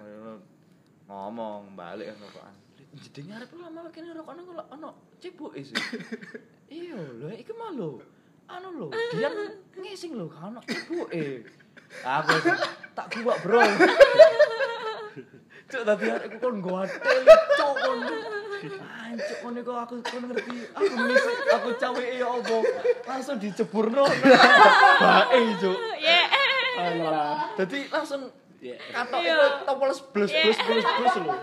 [1.08, 2.56] ngomong balik kan rokokan.
[2.94, 4.90] Jadi ngarep lama kene rokokan kok ono
[5.24, 5.76] cipuke sih.
[6.74, 8.02] Iya lho iku mah lho.
[8.50, 9.30] Anu lho, dia
[9.78, 11.46] ngising lho gak ono cipuke.
[12.02, 12.34] Aku
[12.98, 13.62] tak gua bro.
[15.72, 17.20] Cuk tadi aku kon gotel
[17.58, 18.00] cuk kon.
[19.04, 20.58] Ancuk kon iku aku kon ngerti.
[20.76, 22.58] Aku ngisi aku cawe ya opo.
[23.08, 24.06] Langsung diceburno.
[25.02, 25.78] Bae cuk.
[26.00, 26.22] Ya.
[26.74, 27.54] Alah.
[27.58, 28.30] Dadi langsung
[28.64, 29.36] katok Iya.
[29.36, 31.36] itu topoles blus blus blus blus lho.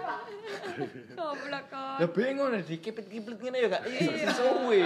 [1.12, 1.96] Goblok kok.
[2.00, 4.80] Ya bingung nih dikipit-kipit ngene ya gak iso suwe.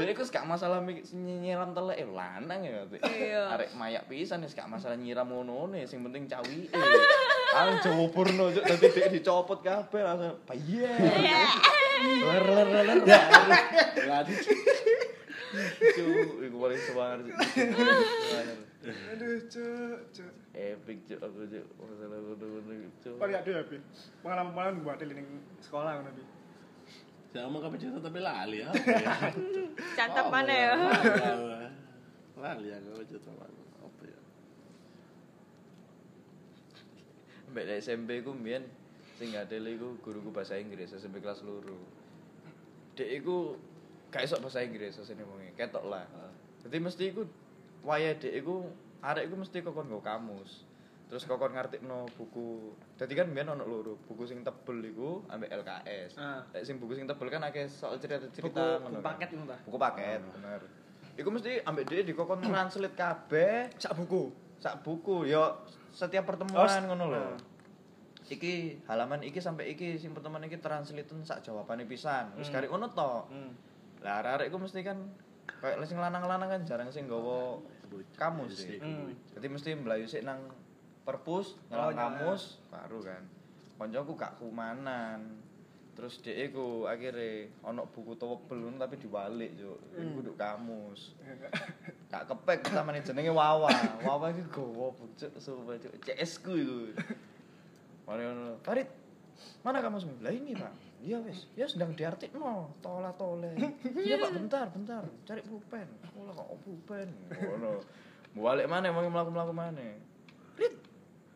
[0.00, 0.80] Dek iku gak masalah
[1.12, 2.88] nyiram telek eh lanang ya.
[3.04, 3.52] Iya.
[3.52, 6.72] Arek mayak pisan wis gak masalah nyiram ngono ne, sing penting cawi.
[7.52, 10.88] Ang Jawa Purno cuk dadi dek dicopot kabeh langsung baye.
[12.00, 12.98] Ler ler ler.
[14.08, 14.34] Lagi
[15.50, 17.26] Cuk, iku paling semangat.
[18.86, 20.32] Aduh, cuk, cuk.
[20.54, 21.66] Epic cuk aku cuk.
[21.76, 23.18] Masalah ngono-ngono cuk.
[23.18, 23.76] Ya ya, Bi?
[24.22, 25.10] Pengalaman-pengalaman buat di
[25.60, 26.22] sekolah ngono, Bi.
[27.30, 28.70] Saya ngomong ke cerita tapi lali ya.
[29.98, 30.74] Catat mana ya?
[32.34, 33.62] Lali ya kalau cerita mana.
[33.86, 34.20] Apa ya?
[37.54, 38.66] Mbak SMP ku mbiyen
[39.14, 41.78] sing ngadel iku guruku bahasa Inggris SMP kelas loro.
[42.98, 43.54] Dek iku
[44.10, 46.08] gak iso bahasa Inggris asline wonge, ketok lah.
[46.66, 47.22] Dadi mesti iku
[47.86, 48.66] wayah dek iku
[49.06, 50.66] arek iku mesti kokon nggo kamus.
[51.10, 52.70] Terus kokon ngartikno buku.
[52.94, 56.14] Dadi kan mbiyen ono loro, buku sing tebel iku ambek LKS.
[56.16, 56.46] Ah.
[56.48, 58.46] Lek sing buku sing tebel kan akeh soal Buku, cerita-cerita
[58.78, 59.02] buku kan.
[59.04, 59.58] paket ngono ta?
[59.60, 60.60] Buku paket, bener.
[61.12, 64.30] Iku mesti ambek dek dikokon translate kabeh Sak buku.
[64.56, 65.56] sak buku yo
[65.90, 67.18] setiap pertemuan Oh, ngono lho.
[67.26, 67.36] nah.
[68.24, 72.30] Iki halaman iki sampai iki sing pertemuan iki translate sak jawabane pisan.
[72.38, 72.54] Wis Hmm.
[72.54, 73.26] karek ngono to.
[73.26, 73.50] Hmm.
[73.98, 75.10] Lah arek-arek iku mesti kan
[75.58, 77.58] kayak sing lanang-lanang kan jarang sing nggawa
[78.14, 78.78] kamus sih.
[78.78, 79.10] Hmm.
[79.34, 80.46] Jadi mesti melayu sik nang
[81.02, 81.98] perpus, Oh, nyelang iya.
[81.98, 83.22] kamus baru kan.
[83.76, 85.40] Koncoku gak kumanan.
[85.90, 89.78] Terus dhek iku akhirnya ono buku tebel ngono tapi diwalik, Cuk.
[89.96, 90.12] Hmm.
[90.16, 91.12] kudu kamus.
[92.10, 93.68] Gak kepek pertamane jenenge Wawa.
[94.00, 95.92] Wawa iki gowo bucuk sumpah Cuk.
[96.00, 96.78] CS ku iku.
[98.08, 98.56] Mari ngono.
[98.64, 98.88] Farid,
[99.60, 100.24] mana kamusmu?
[100.24, 100.72] Lah ini, Pak.
[101.00, 103.56] Iya wis, ya sedang diartikno, tola tole.
[103.96, 105.88] Iya Pak, bentar, bentar, cari pulpen.
[106.04, 107.08] Sekolah kok pulpen.
[107.28, 107.80] Ngono.
[108.36, 109.80] Balik mana emang mlaku-mlaku mana?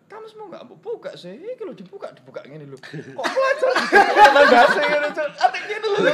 [0.05, 1.33] Kamu semua nggak buka sih?
[1.33, 2.77] Iki lho dibuka, dibuka ngene lho.
[2.79, 3.73] Kok pelajar?
[4.37, 5.29] Nang dase ngene, Cuk.
[5.41, 6.13] Atik ngene lho.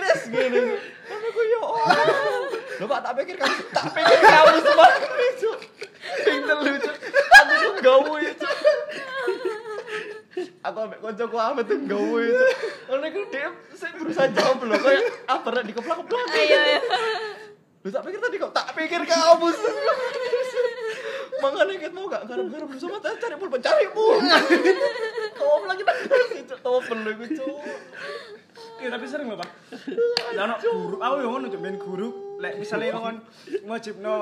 [0.00, 0.60] Tes ngene.
[1.04, 1.62] Kan aku yo.
[2.80, 4.88] Lho Pak, tak pikir kamu tak pikir kamu semua
[5.36, 5.58] Cuk.
[6.24, 6.96] Sing telu, Cuk.
[7.36, 8.56] Aku tuh gawe, Cuk.
[10.60, 12.52] Aku ambek koncoku Ahmed tuh gawe, Cuk.
[12.88, 16.26] Ngono iku dia sing berusaha jawab lho, kayak apa nek dikeplak-keplak.
[16.32, 16.80] Ayo ya.
[17.80, 19.48] Lu tak pikir tadi kok tak pikir kamu
[21.40, 24.20] Makanya kita mau gak garap-garap bersama tak cari pulpen cari pun.
[25.32, 25.96] Kau lagi tak
[26.36, 27.28] itu tahu perlu gue.
[28.80, 29.48] Iya tapi sering lho, Pak.
[30.36, 32.08] Ono guru, aku yo ngono ben guru
[32.40, 33.20] lek misale kon
[33.64, 34.14] ngajibno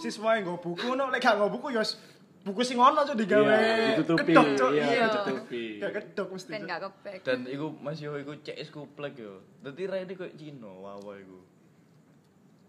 [0.00, 1.96] siswa yang nggo buku ngono lek gak nggo buku yo s-
[2.44, 3.44] buku sing ono Cuk digawe.
[3.44, 4.32] Iya, ditutupi.
[4.32, 4.70] Kedok.
[4.72, 5.64] Iya, Iya, ditutupi.
[5.80, 6.52] Gak kedok mesti.
[6.52, 6.64] Cuk.
[6.64, 7.18] gak kepek.
[7.24, 8.68] Dan iku Mas Yo iku CS
[9.14, 9.40] yo.
[9.60, 11.38] Dadi raine koyo Cina wawa iku.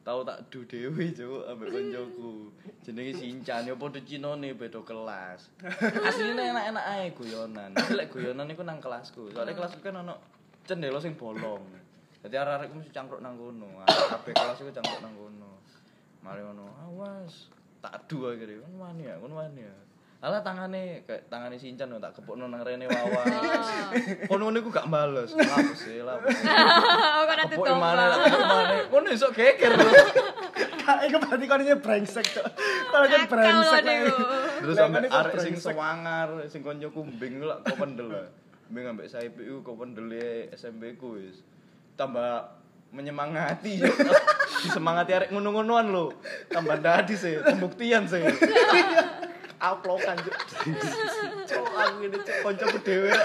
[0.04, 2.52] Tahu tak du dhewe cuk ambek koncoku.
[2.84, 5.48] Jenenge Sinchan yo padha Cinane beda kelas.
[6.04, 7.72] Asline enak-enak ae guyonan.
[7.72, 9.32] Lek guyonan iku nang kelasku.
[9.32, 10.20] Soalnya kelasku kan ono
[10.68, 11.64] cendela sing bolong.
[12.20, 13.84] Jadi arek-arek mesti cangkruk nang kono.
[13.84, 15.52] Arek Kabeh kelas iku cangkruk nang kono.
[16.24, 17.52] Mari ngono, awas.
[17.84, 18.64] Tak adu akhirnya.
[18.64, 19.76] Ngono wani ya, ngono wani ya.
[20.24, 23.28] Alah tangane kayak tangane Sinchan lho, tak kepukno nang rene wawa.
[24.32, 25.36] Kono ngono iku gak bales.
[25.36, 26.00] Lapus sih.
[26.00, 26.16] Oh,
[27.28, 27.92] kok nanti Kepuk tombak.
[27.92, 28.76] mana, kepuk mana.
[28.96, 29.92] Ngono iso geger lho.
[30.84, 32.46] Kak, iku berarti kon ini brengsek, Cuk.
[32.88, 33.84] Kalau kan brengsek.
[34.64, 38.28] Terus sampe arek sing sewangar, sing konco kumbing lho kok pendel lah.
[38.72, 40.08] Mbing ambek Saip iku kok pendel
[40.56, 41.44] SMP ku wis.
[42.00, 42.48] Tambah
[42.96, 43.84] menyemangati.
[44.64, 46.16] Disemangati arek ngono-ngonoan lho.
[46.48, 48.24] Tambah dadi sih, pembuktian sih.
[49.64, 50.36] Uploadan cuk.
[51.48, 53.16] Cuk aku ngene cuk koncoku dhewe.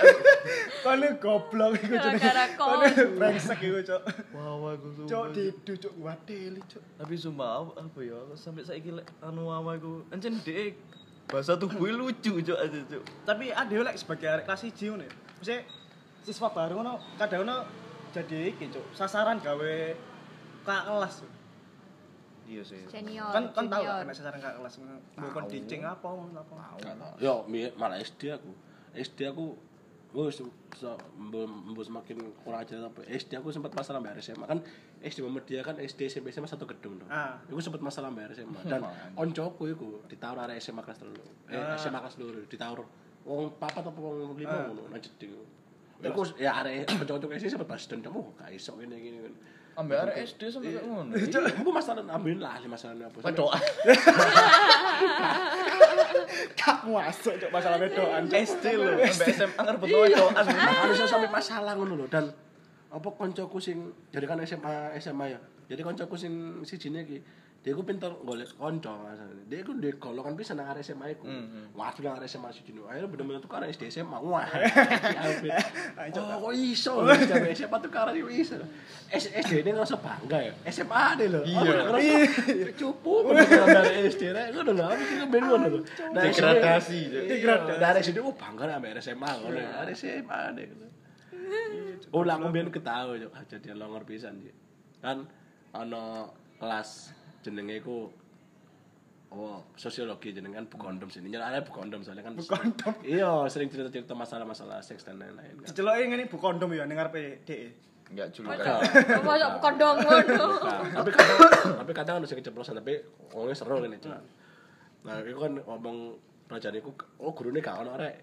[0.86, 2.14] Kon ini goblok iku Cuk.
[2.14, 4.03] Gara-gara Kon ini brengsek iku, Cuk.
[4.39, 5.34] Wah, aku Cuk sumpah.
[5.34, 6.82] didu Cuk wadeli, Cuk.
[6.95, 10.78] Tapi sumpah apa, ya sampai saiki lek anu ama iku encen dhek
[11.26, 13.03] bahasa tubuh lucu cuk aja cuk.
[13.26, 15.14] Tapi ada lek sebagai arek kelas 1 ngono ya.
[15.43, 15.61] Maksudnya
[16.22, 17.66] siswa baru ngono kadang ngono
[18.14, 18.86] jadi iki, Cuk.
[18.95, 19.74] Sasaran gawe
[20.62, 21.14] kak kelas.
[21.26, 21.30] Cuk.
[22.49, 22.81] Iya sih.
[22.89, 23.29] Senior.
[23.29, 24.75] kan kan tahu kan nek sasaran kak kelas
[25.37, 26.57] kon dicing apa apa.
[27.21, 27.45] Yo,
[27.77, 28.51] malah SD aku.
[28.97, 29.69] SD aku
[30.09, 33.05] Wes so, mbok semakin kurang ajar apa.
[33.05, 34.65] SD aku sempat masalah bayar SMA kan
[35.05, 37.13] SD Muhammadiyah kan SD SMP SMA satu gedung dong.
[37.13, 37.37] Ah.
[37.45, 41.53] Iku sempat masalah bayar SMA dan koncoku iku ditawar arek SMA kelas 3.
[41.53, 41.77] Eh Ah.
[41.77, 42.89] SMA kelas 2 ditawar
[43.29, 44.65] wong papat apa wong lima Ah.
[44.73, 45.37] ngono nang jeding.
[46.01, 49.19] Iku ya arek konco-konco SD sempat pas dendam oh gak iso ngene gini
[49.79, 51.14] Ambek arek SD sampe kayak ngono.
[51.22, 53.18] Iya, Ibu masalah ambil lah masalahnya apa.
[53.22, 53.51] Sampai- Wedok.
[56.55, 58.22] Kak masuk Cuk masalah wedokan.
[58.26, 60.45] SD lho, ambek SMA ngarep wedokan.
[60.45, 62.24] Makanya saya sampai masalah ngono lho dan
[62.89, 63.79] apa koncoku sing
[64.11, 65.39] jadi kan SMA SMA ya.
[65.68, 66.33] Jadi koncoku sing
[66.64, 67.18] sijine iki
[67.69, 71.69] dia ku pinter golek konco masalahnya dia ku di golongan bisa nang SMA ku Hmm,
[71.77, 74.49] waduh nang arek SMA siji akhirnya bener-bener tuh karena SD SMA wah
[76.16, 77.05] oh kok iso?
[77.29, 78.57] Sampai SMA tuh karena itu iso.
[79.12, 80.53] S- SD ini ngerasa bangga ya?
[80.73, 81.61] SMA deh loh Iya.
[81.61, 83.12] Aku ngerasa cupu
[83.69, 84.47] dari SD rek.
[84.57, 85.81] Ngono lho aku sih ben ngono lho.
[86.16, 87.01] Nah, SD Degradasi.
[87.29, 87.77] Degradasi.
[87.77, 89.69] Dari SD oh bangga sampai SMA ngono ya.
[89.85, 90.69] Dari SMA deh.
[92.12, 94.41] Oh, lah aku ketahu yo jadi longor pisan.
[95.05, 95.29] Kan
[95.73, 97.12] ana kelas
[97.49, 98.13] jenenge iku
[99.29, 101.29] Oh, sosiologi jeneng kan bu kondom sini.
[101.29, 102.33] Nyala bu kondom soalnya kan.
[102.33, 102.97] Bu kondom?
[103.05, 105.69] Iya, sering cerita-cerita masalah-masalah seks dan lain-lain kan.
[105.69, 107.69] Diceloki ngene bu kondom ya ning ngarepe DE.
[108.09, 108.81] Enggak julukan.
[108.81, 110.47] Kok masuk kondom ngono.
[110.81, 111.39] Tapi kadang
[111.77, 114.09] tapi kadang ada sing keceplosan tapi ngomongnya seru kan itu.
[115.05, 115.97] Nah, itu kan ngomong
[116.49, 118.17] raja niku oh gurune gak ono rek.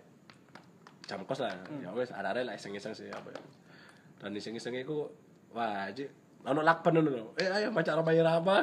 [1.06, 1.54] Jam kos lah.
[1.86, 3.42] Ya wis arek lah iseng-iseng sih apa ya.
[4.26, 5.06] Dan iseng-iseng iku
[5.54, 6.10] wah jadi
[6.46, 7.34] ono lakban lho.
[7.42, 8.62] Eh ayo maca ramai rama.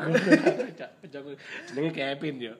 [1.10, 1.34] Jago
[1.66, 2.54] jenenge Kevin yo.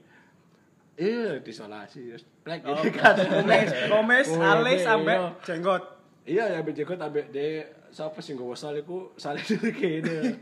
[0.93, 2.12] Iya, disolasi.
[2.12, 3.16] Terus plek Oh, kan.
[3.16, 5.16] Komes, komes, alis iya.
[5.47, 5.83] jenggot.
[6.29, 9.41] Iya ya ambek jenggot ambek de sapa sing nggawa sal iku sale
[9.81, 10.37] kene.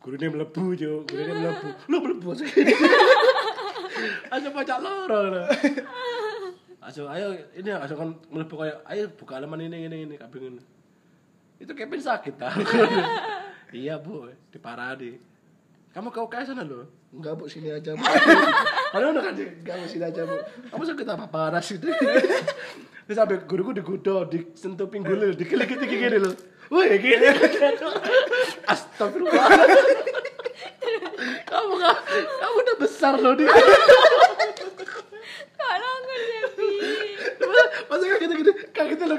[0.00, 1.68] Gurune mlebu yo, gurune mlebu.
[1.88, 2.28] Lu mlebu.
[4.30, 5.42] Aja pacak loro lho.
[6.80, 10.60] Ayo ayo ini ayo kan mlebu kayak ayo buka halaman ini ini ini kabeh.
[11.60, 12.48] Itu Kevin sakit ta.
[13.74, 15.20] Iya, Bu, diparani.
[15.90, 16.86] Kamu kau kayak sana loh.
[17.10, 18.04] Enggak, Bu, sini aja, Bu.
[18.94, 20.36] Padahal udah kan enggak Bu, sini aja, Bu.
[20.70, 21.86] Kamu sakit apa panas itu?
[23.10, 26.34] Terus sampai guruku digudo, disentuh pinggul, dikelik-kelik gini loh.
[26.70, 27.26] Wih, gini.
[28.70, 29.50] Astagfirullah.
[31.50, 33.42] kamu kamu, kamu udah besar loh di.
[35.58, 36.70] Kalau ngerti.
[37.90, 39.18] Masa kayak gitu-gitu, kayak gitu loh.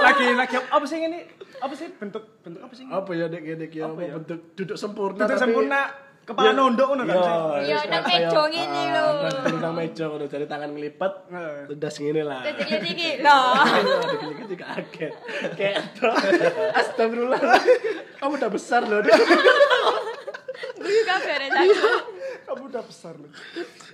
[0.00, 1.20] Lagi lagi apa sih ini?
[1.62, 2.84] Apa sih bentuk bentuk apa sih?
[2.84, 3.86] Apa ya dek dek ya?
[3.86, 4.12] Apa Apa ya?
[4.18, 5.18] bentuk duduk sempurna?
[5.20, 5.80] Bentuk tapi- sempurna
[6.22, 6.52] kepala Iya.
[6.52, 7.32] nondok ngono kan Iya, sih?
[7.32, 9.06] Iya, terus nang kayak- meja ngene ah, lho.
[9.42, 11.58] nang- Nang meja ngono dari tangan ngelipat, Heeh.
[11.68, 12.40] tedas ngene lah.
[12.44, 13.10] Dilihat iki.
[13.20, 13.54] Lah.
[14.08, 15.12] Dikit-dikit kaget.
[15.54, 15.82] Kayak.
[16.76, 17.40] Astagfirullah.
[18.18, 18.98] Kamu udah besar loh.
[20.74, 21.78] Guyu kabeh rek saiki.
[22.44, 23.30] Kamu udah besar loh.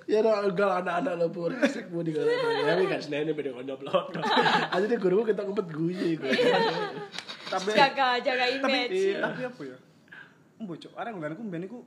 [0.04, 3.52] Ya no, enggak anak-anak lo pun asik mau di kalau ya tapi kan senene beda
[3.52, 4.16] kondo plot.
[4.66, 6.32] Aja dia guruku kita ngumpet guyu gue.
[7.48, 9.16] Tapi Jaga jaga tapi image.
[9.16, 9.76] tapi apa ya?
[10.58, 11.78] Embo cuk, arek nggonku mben iku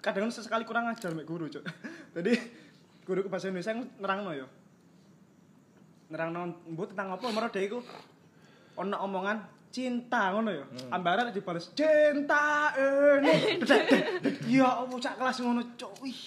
[0.00, 1.64] kadang sesekali kurang ajar mek guru cuk.
[2.16, 2.32] Jadi
[3.04, 4.46] guruku bahasa Indonesia nerangno ya.
[6.12, 7.78] Nerangno mbo tentang apa mergo dhek iku
[8.76, 9.38] ono omongan
[9.74, 10.64] cinta ngono ya.
[10.94, 13.58] Ambaran dibales cinta ini.
[14.54, 15.92] Ya apa cak kelas ngono cuk.
[16.00, 16.20] Wih.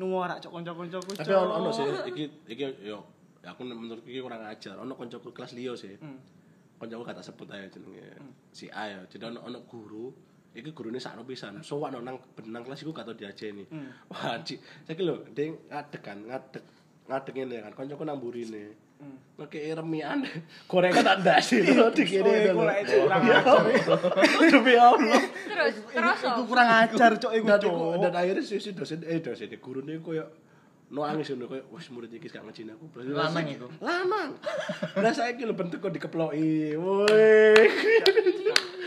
[0.00, 1.20] Nuwara cuk kanca-kancaku cuk.
[1.20, 3.04] Tapi ono ono sih iki iki yo
[3.44, 4.80] aku menurut iki kurang ajar.
[4.80, 6.00] Ono koncoku kelas liyo sih.
[6.00, 6.16] Hmm.
[6.80, 8.08] Koncoku kata sebut aja jenenge.
[8.50, 9.00] Si A ya.
[9.04, 10.08] Jadi ono ono guru
[10.50, 11.62] Iki gurune sakno pisan.
[11.62, 13.62] Sowan nang benang kelas iku gak tau diajeni.
[13.70, 13.86] Hmm.
[14.10, 14.58] Wah, Ci.
[14.82, 16.64] Saiki lho, Ding ngadeg kan, ngadeg.
[17.06, 18.74] Ngadeg ngene kan, koncoku nang mburine.
[18.98, 19.14] Hmm.
[19.38, 20.26] Pakai remian.
[20.70, 22.72] Gorengan tak ndasi lho Oh, dikene iku lho.
[23.06, 23.22] kurang.
[24.50, 25.22] Demi Allah.
[25.22, 29.86] Terus terus Iku kurang ajar cuk iku iku- dan akhirnya si, dosen eh dosen guru
[29.86, 30.02] ini
[30.90, 32.90] koyo nangis ngono koyo wis murid iki gak ngejine aku.
[32.98, 33.66] Lanang saya- iku?
[33.78, 34.30] Lanang.
[35.06, 36.74] Lah saiki lho bentuk kok dikeploki.
[36.74, 37.54] Woi.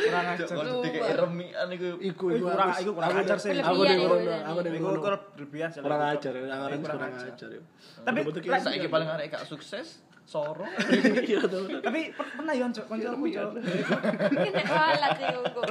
[0.03, 0.45] kurang ajar.
[0.45, 0.83] Cuk.
[0.83, 1.87] dikek remian iku.
[1.97, 3.55] Iku Iku kurang iku kurang ajar sih.
[3.55, 4.99] Aku ning ngono, aku ning ngono.
[4.99, 5.79] kurang berlebihan sih.
[5.79, 7.47] Kurang ajar, kurang ajar.
[7.47, 7.61] ya.
[8.03, 8.19] Tapi
[8.59, 10.67] Saiki paling arek gak sukses, soro.
[11.23, 11.39] Iya.
[11.79, 13.51] Tapi per- pernah yo cuk kancaku cuk.
[14.27, 15.63] Kena walat iku kok.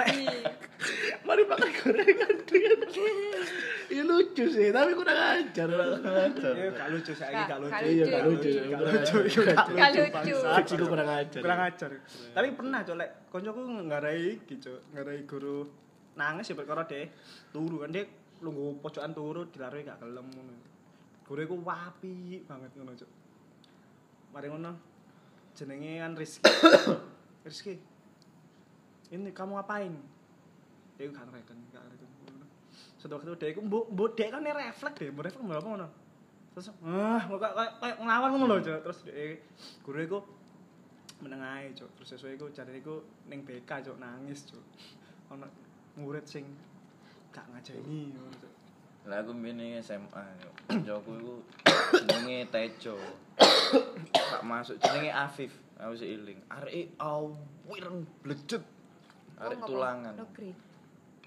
[1.22, 2.80] Mari makan gorengan dengan.
[3.93, 5.68] Iya lucu sih, tapi kurang ajar.
[5.68, 7.84] Ya gak lucu saiki Gak- lucu.
[7.84, 8.49] Iya, gak lucu.
[8.49, 10.36] Gak lucu, gak lucu.
[10.57, 11.40] Fiksi ku kurang ajar.
[11.45, 11.90] Kurang ajar.
[12.32, 13.61] Tapi pernah cuk lek kancaku
[13.93, 15.68] ngarai iki cuk, ngarai guru
[16.12, 17.09] nangis ya perkara deh
[17.53, 18.05] turu kan dia
[18.40, 20.55] lungguh pojokan turu dilarui gak gelem ngono.
[21.28, 23.11] Guru iku wapi banget ngono cuk.
[24.32, 24.72] Mari ngono
[25.53, 26.49] jenenge kan Rizky.
[27.45, 27.74] Rizky.
[29.12, 29.93] Ini kamu ngapain?
[30.97, 32.09] Dia gak reken, gak reken.
[33.03, 35.89] Sudah waktu dia iku mbok mbok dek kan refleks deh, mbok refleks mbok apa ngono.
[36.55, 38.79] Terus ah kok kayak kayak nglawan ngono lho, Cuk.
[38.87, 39.35] Terus dia
[39.83, 40.19] guru iku
[41.19, 41.91] meneng ae, Cuk.
[41.99, 44.63] Terus sesuai iku jarene iku ning BK, Cuk, nangis, Cuk.
[45.35, 45.51] Ono
[45.99, 46.47] murid sing
[47.35, 48.55] gak ngajeni Cuk.
[49.11, 50.23] Lah aku ning SMA.
[50.71, 51.35] Kancaku iku
[52.07, 52.95] jenenge Tejo.
[54.15, 55.51] Tak masuk jenenge Afif.
[55.83, 56.39] Aku sik eling.
[56.47, 58.63] Areke awireng blejet.
[59.43, 60.15] Arek tulangan.
[60.15, 60.55] Nogri.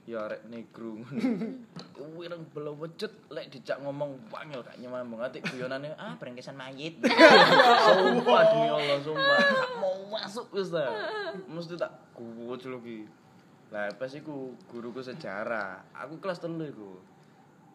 [0.06, 1.02] Ya arek negro.
[2.18, 7.02] Wireng blewejet lek dijak ngomong wangil gak nyambung ati guyonane ah brengkesan mayit.
[7.86, 9.40] Sumpah demi Allah sumpah.
[9.42, 10.94] Gak mau masuk wis ta.
[11.50, 13.10] Mesti tak gocloki.
[13.74, 15.82] Lah pas iku guruku sejarah.
[15.98, 17.16] Aku kelas telu iku.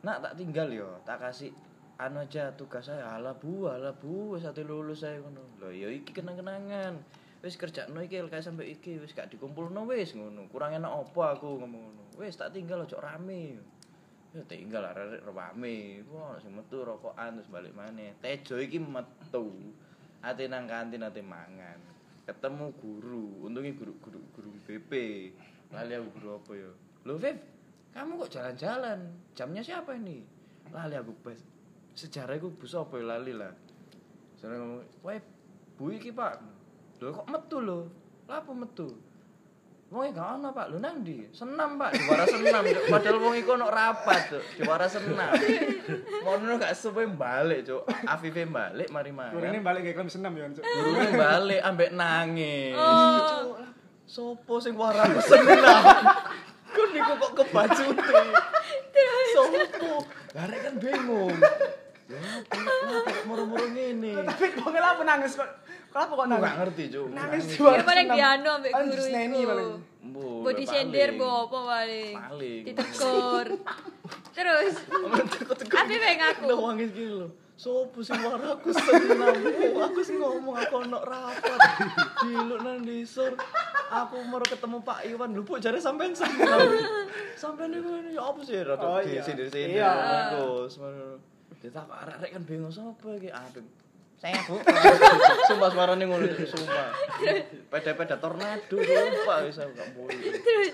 [0.01, 1.53] nak tak tinggal yo tak kasih
[2.01, 5.93] anu aja tugas saya ala bu ala bu wis ate lulus saya ngono lho ya
[5.93, 6.97] iki kenang-kenangan
[7.41, 10.45] wis kerjakno iki LKS sampai iki wis gak dikumpulno wis ngono.
[10.53, 12.13] Kurang enak apa aku ngono.
[12.21, 13.57] Wis tak tinggal ojo rame.
[14.37, 16.05] Ya tinggal arek rame.
[16.13, 18.13] Wah sing metu rokokan terus balik maneh.
[18.21, 19.73] Tejo iki metu.
[20.21, 21.81] Ate nang kantin ate mangan.
[22.29, 23.49] Ketemu guru.
[23.49, 24.93] Untungnya guru guru guru BP
[25.71, 26.71] lali aku guru apa ya?
[27.07, 27.39] Lo Viv
[27.91, 29.01] kamu kok jalan-jalan?
[29.35, 30.23] Jamnya siapa ini?
[30.71, 31.41] Lali aku bas.
[31.95, 33.51] Sejarah aku bus apa ya lali lah?
[34.39, 35.19] Saya ngomong wah
[35.75, 36.60] bu iki pak
[37.01, 37.79] lo kok metu lo
[38.29, 38.89] lah apa metu
[39.91, 41.27] Wong gak ono Pak, lho nang ndi?
[41.35, 42.63] Senam Pak, diwara senam.
[42.63, 44.43] Padahal wong iku ono rapat, Cuk.
[44.63, 45.35] Diwara senam.
[46.23, 47.91] Mono gak suwe balik, Cuk.
[48.07, 49.67] Afife balik mari Guru ini mangan.
[49.67, 50.63] balik kayak kelam senam ya, Cuk.
[50.63, 52.79] Gurune balik ambek nangis.
[52.79, 53.59] Oh.
[54.07, 55.83] Sopo sing wara senam?
[56.71, 58.19] Kok niku kok kebacute.
[59.35, 60.07] Sopo?
[60.39, 61.35] Lah arek kan bingung.
[62.07, 64.23] Ya apa apa kok moro-moro ngene.
[64.23, 65.51] Tapi kok kenapa nangis kok?
[65.91, 66.45] Kenapa kok Aku nangis?
[66.45, 67.07] gak ngerti, Cuk.
[67.11, 67.57] Nangis Nangis.
[67.57, 69.69] juara Ya paling dianu ambek guru.
[70.01, 71.19] Mbo, Mbok disendir paling.
[71.19, 72.15] mbok apa paling.
[72.17, 72.61] Paling.
[72.65, 73.47] Ditegur.
[74.37, 74.75] Terus
[75.67, 76.43] Tapi pengen aku.
[76.47, 77.31] Udah wangis gini loh.
[77.55, 79.37] Sopo sing wara aku senam.
[79.77, 81.61] Oh, aku sing ngomong aku ono rapat.
[82.23, 83.37] Diluk nang disor.
[83.91, 86.57] Aku mau ketemu Pak Iwan lho, Bu, jare sampean senam.
[87.37, 89.21] Sampean niku ya apa sih rada Oh, iya.
[89.21, 89.93] sindir-sindir Iya.
[90.65, 91.21] Semono.
[91.61, 93.29] Ditakok arek-arek kan bingung sapa iki.
[93.29, 93.67] Aduh.
[94.21, 94.61] Saya bu,
[95.49, 96.93] sumpah suaranya ngono, sumpah.
[97.73, 100.13] Peda-peda tornado, sumpah bisa gak boleh.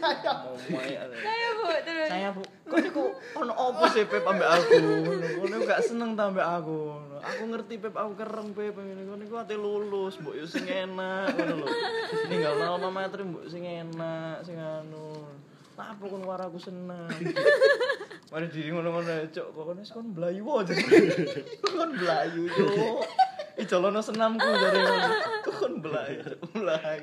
[0.02, 2.08] Mau main Saya Bu, terus.
[2.10, 2.42] saya bu.
[2.42, 3.04] Kok niku
[3.38, 4.74] ono opo sih pep ambek aku?
[4.82, 7.16] Ngono ngono gak seneng ta ambek aku ngono.
[7.22, 8.74] aku ngerti pep aku kereng pep.
[8.74, 11.66] Ngene ngono niku ate lulus mbok yo sing enak ngono lho.
[12.26, 15.22] Ninggal alma mater mbok sing enak sing anu.
[15.78, 17.06] Apa kon war aku seneng?
[18.26, 20.74] Mari di ngono-ngono cok kok kon wis kon blayu aja?
[21.62, 23.06] Kon blayu cok
[23.56, 24.44] Ijolono senamku.
[25.48, 26.40] Kok kon blayu, Cuk.
[26.52, 27.00] blayu.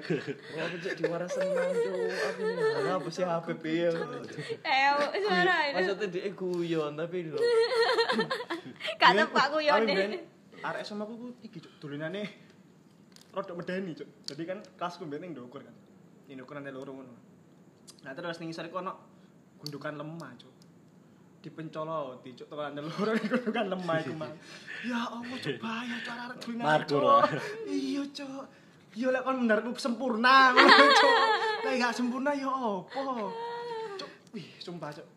[0.54, 1.66] Wah, aku cek diwara senam.
[2.30, 3.90] Aku ini apa sih HP piye?
[4.62, 5.76] Eh, suara itu.
[5.82, 7.42] Maksudnya dia guyon tapi lho.
[9.02, 10.22] Gak tepak Tapi deh.
[10.62, 12.22] Arek sama aku ku iki cuk dolinane
[13.34, 14.08] rada medeni cuk.
[14.30, 15.74] Jadi kan kelasku ben ning ndukur kan.
[16.30, 17.14] Ning ndukur nang loro ngono.
[18.06, 18.94] Nah terus ning isor iku ono
[19.58, 20.53] gundukan lemah cuk.
[21.44, 24.32] Dipencoloti cuk tekan loro ning gundukan lemah iku mah.
[24.88, 26.38] Ya Allah cuk bahaya cuk arek.
[26.56, 27.30] Pak.
[27.68, 28.44] Iya cuk.
[28.96, 29.44] Yo lek kon
[29.76, 30.86] sempurna ngono.
[31.68, 33.28] Lek gak sempurna ya opo?
[34.00, 35.08] Cuk, wih sumpah cuk.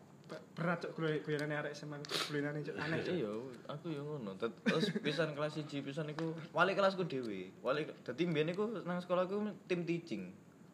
[0.51, 3.13] Berat cuk goyonane arek SMA cuk dolinane cuk aneh cuk.
[3.15, 3.31] Iya,
[3.71, 4.35] aku yo ngono.
[4.35, 7.55] Tet- Terus pisan kelas 1 pisan iku wali kelasku dhewe.
[7.63, 10.27] Wali dadi mbiyen iku nang sekolahku tim teaching.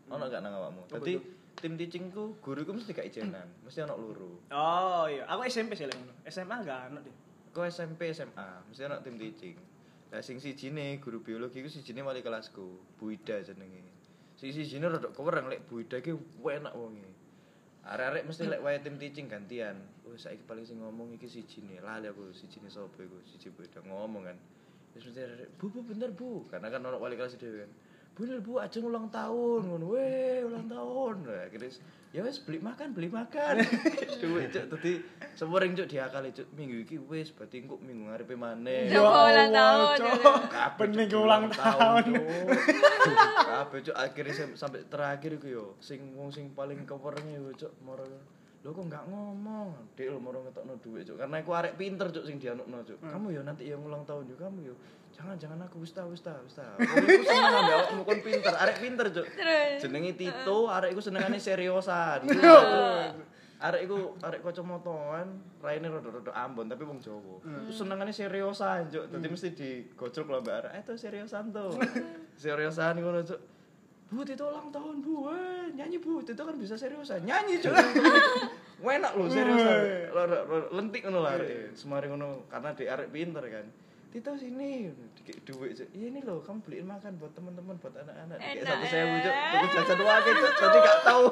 [0.09, 0.89] Ono gak nang awakmu?
[0.89, 1.42] Dadi?
[1.57, 4.31] Tim teaching ku guruku mesti gak ijenan, mesti ono loro.
[4.51, 6.13] Oh iya, aku SMP sih ngono.
[6.27, 7.15] SMA enggak ono deh.
[7.53, 9.57] Kau SMP SMA, mesti ono tim teaching.
[10.13, 13.81] Lah sing sijine guru biologi iku sijine wali kelasku, Bu Ida jenenge.
[14.37, 17.09] Sing sijine rada kewereng lek Bu Ida iki enak wonge.
[17.83, 19.75] Arek-arek mesti lek wae tim teaching gantian.
[20.05, 21.81] Oh, saiki paling sing ngomong iki sijine.
[21.81, 23.17] Lali aku sijine sapa iku?
[23.25, 24.37] Siji Bu Ida ngomong kan.
[24.93, 27.71] Terus mesti arek, "Bu, Bu, bener, Bu." Karena kan ono wali kelas dhewe kan.
[28.13, 29.97] Bener Bu, ajeng ulang tahun ngono.
[29.97, 31.25] Weh, ulang tahun.
[31.25, 31.73] Nah, akhirnya
[32.13, 33.65] ya wes beli makan, beli makan.
[34.21, 35.01] Duit cuk dadi
[35.33, 38.93] semureng cuk diakali cuk minggu iki wis berarti engko minggu ngarepe maneh.
[38.93, 42.03] Ya ulang tahun, Cuk, minggu ulang tahun.
[43.49, 47.73] Kabeh cuk akhirnya sam- sampai terakhir iku yo sing wong sing paling kewereng yo cuk
[47.81, 48.05] moro
[48.63, 49.75] Lho kok enggak ngomong?
[49.99, 51.19] Dek lho moro ngetokno dhuwit cuk.
[51.19, 52.95] Karena aku arek pinter cuk sing dianukno cuk.
[53.03, 54.75] Kamu yo nanti yang ulang tahun yo kamu yo.
[55.11, 56.63] Jangan jangan aku wis ta wis ta wis ta.
[56.79, 59.27] Wong iku seneng ambek awakmu kon pinter, arek pinter cuk.
[59.83, 62.23] Jenenge Tito, arek iku senengane seriosan.
[63.63, 67.39] Arek iku arek kacamataan, raine rada-rada Ambon tapi wong Jawa.
[67.63, 69.07] Iku senengane seriosan, Cuk.
[69.07, 70.71] Dadi mesti digojlok lho Mbak arek.
[70.75, 71.71] Eh to seriosan to.
[72.43, 73.39] seriosan ngono, Cuk.
[74.11, 75.31] Bu, Tito ulang tahun, Bu.
[75.31, 76.21] Eh, nyanyi, Bu.
[76.21, 77.23] Tito kan bisa seriusan.
[77.23, 77.73] Nyanyi, Cuk.
[78.83, 79.79] Enak lho seriusan.
[80.75, 81.39] Lentik ngono lah.
[81.73, 83.65] Semari ngono karena di arek pinter kan.
[84.13, 85.73] Tito sini, dikit duit.
[85.89, 88.37] Iya ini loh, kamu beliin makan buat teman-teman, buat anak-anak.
[88.37, 89.33] Dikit satu Cuk.
[89.33, 89.53] eh.
[89.57, 90.53] Aku jajan wae, Cuk.
[90.53, 91.25] Jadi gak tahu.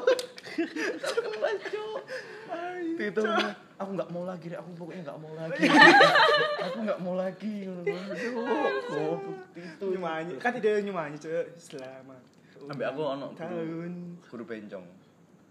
[2.98, 3.22] Tito,
[3.78, 5.64] aku nggak mau lagi, aku pokoknya nggak mau lagi.
[6.66, 7.84] aku nggak mau lagi, ngono.
[7.86, 9.22] Goblok,
[9.54, 9.86] Tito.
[9.86, 11.46] Nyumanyi, kan tidak nyumanyi cuk.
[11.62, 12.22] Selamat.
[12.68, 13.92] Ambek aku ono tahun.
[14.22, 14.86] guru bencong.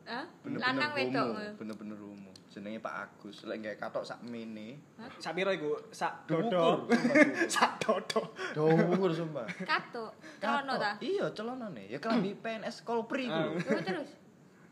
[0.07, 0.25] Hah?
[0.45, 1.27] Lanang wedok.
[1.57, 2.31] bener-bener rumo.
[2.51, 3.47] Jenenge Pak Agus.
[3.47, 4.83] Lek gawe katok sak mene.
[5.17, 5.79] Sak piro iku?
[5.89, 6.91] Sak dodo.
[7.55, 8.35] Sak dodo.
[8.53, 9.47] Dhuwur sumpah.
[9.63, 10.11] Katok.
[10.43, 10.99] ta.
[10.99, 11.87] Iya, celonane.
[11.87, 13.39] Ya kelambi PNS Kolpri iku.
[13.39, 13.59] lho.
[13.61, 14.11] Terus terus.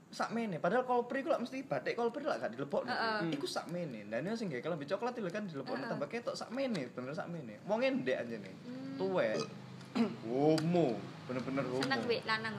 [0.09, 3.29] sak mene padahal kolpri ku lak mesti batik kolpri lak gak dilebokno Heeh.
[3.29, 5.93] iku sak mene dan ini sing gawe kelambi coklat itu kan dilebokno Heeh.
[5.93, 8.97] tambah ketok sak mene bener sak mene wong ndek anjene Hmm.
[8.97, 9.37] tuwek
[10.27, 10.97] homo
[11.27, 12.55] bener-bener homo seneng wek lanang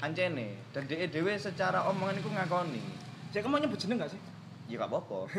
[0.00, 2.82] anjene dan dhek dhewe secara omongan iku ngakoni
[3.30, 4.18] Cek kamu nyebut jeneng gak sih?
[4.66, 5.30] ya gak apa-apa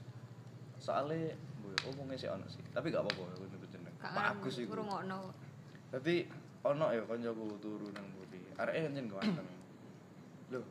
[0.84, 1.34] soalnya
[1.86, 5.20] omongnya sih ono sih tapi gak apa-apa aku nyebut jeneng gak bagus iku ngrungokno
[5.90, 6.22] Tapi
[6.62, 8.38] ono ya kancaku turu nang budi.
[8.54, 9.48] Areke kancen ganteng.
[10.54, 10.62] Loh,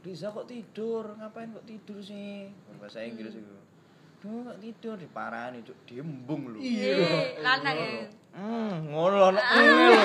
[0.00, 1.12] Riza kok tidur?
[1.20, 2.48] Ngapain kok tidur sih?
[2.80, 3.52] Bahasa Inggris iku.
[4.24, 5.76] Duh, kok tidur diparani, Cuk.
[5.84, 6.58] Diembung lho.
[6.64, 10.02] eh lanang ya Hmm, ngono ono ngene lho.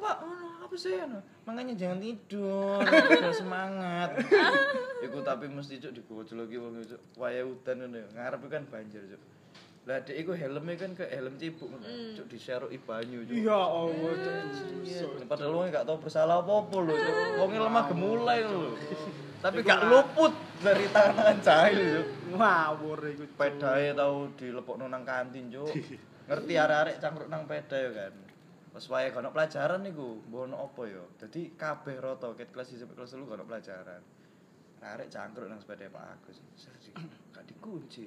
[0.00, 0.96] Pak, ngono apa sih?
[1.44, 2.80] Makanya jangan tidur,
[3.40, 4.16] semangat.
[5.04, 7.00] Iku tapi mesti cuk digojloki wong cuk.
[7.20, 8.08] Waya udan ngono ya.
[8.16, 9.22] Ngarep kan banjir cuk.
[9.86, 11.84] Lah dek iku helmnya kan ke helm cipuk ngono.
[12.16, 13.36] Cuk diseruki banyu cuk.
[13.44, 14.82] Iya Allah, Cuk.
[14.82, 16.94] Iya, Padahal wong gak tau bersalah apa-apa lho.
[16.96, 17.14] Cuk.
[17.44, 18.72] Wonge lemah gemulai lho.
[19.44, 20.32] Tapi gak luput
[20.64, 22.08] dari tangan jahil Cuk.
[22.40, 23.24] Ngawur iku.
[23.36, 25.70] Pedae tau dilepokno nang kantin Cuk.
[26.26, 28.14] Ngerti arek-arek cangkruk nang peda ya kan.
[28.74, 31.04] Pas wae kono pelajaran niku, mbok ono apa ya.
[31.22, 34.02] Dadi kabeh rata ket kelas 1 sampai kelas 3 kono pelajaran.
[34.86, 36.38] Arek cangkruk nang sepeda Pak Agus.
[37.34, 38.06] Gak dikunci.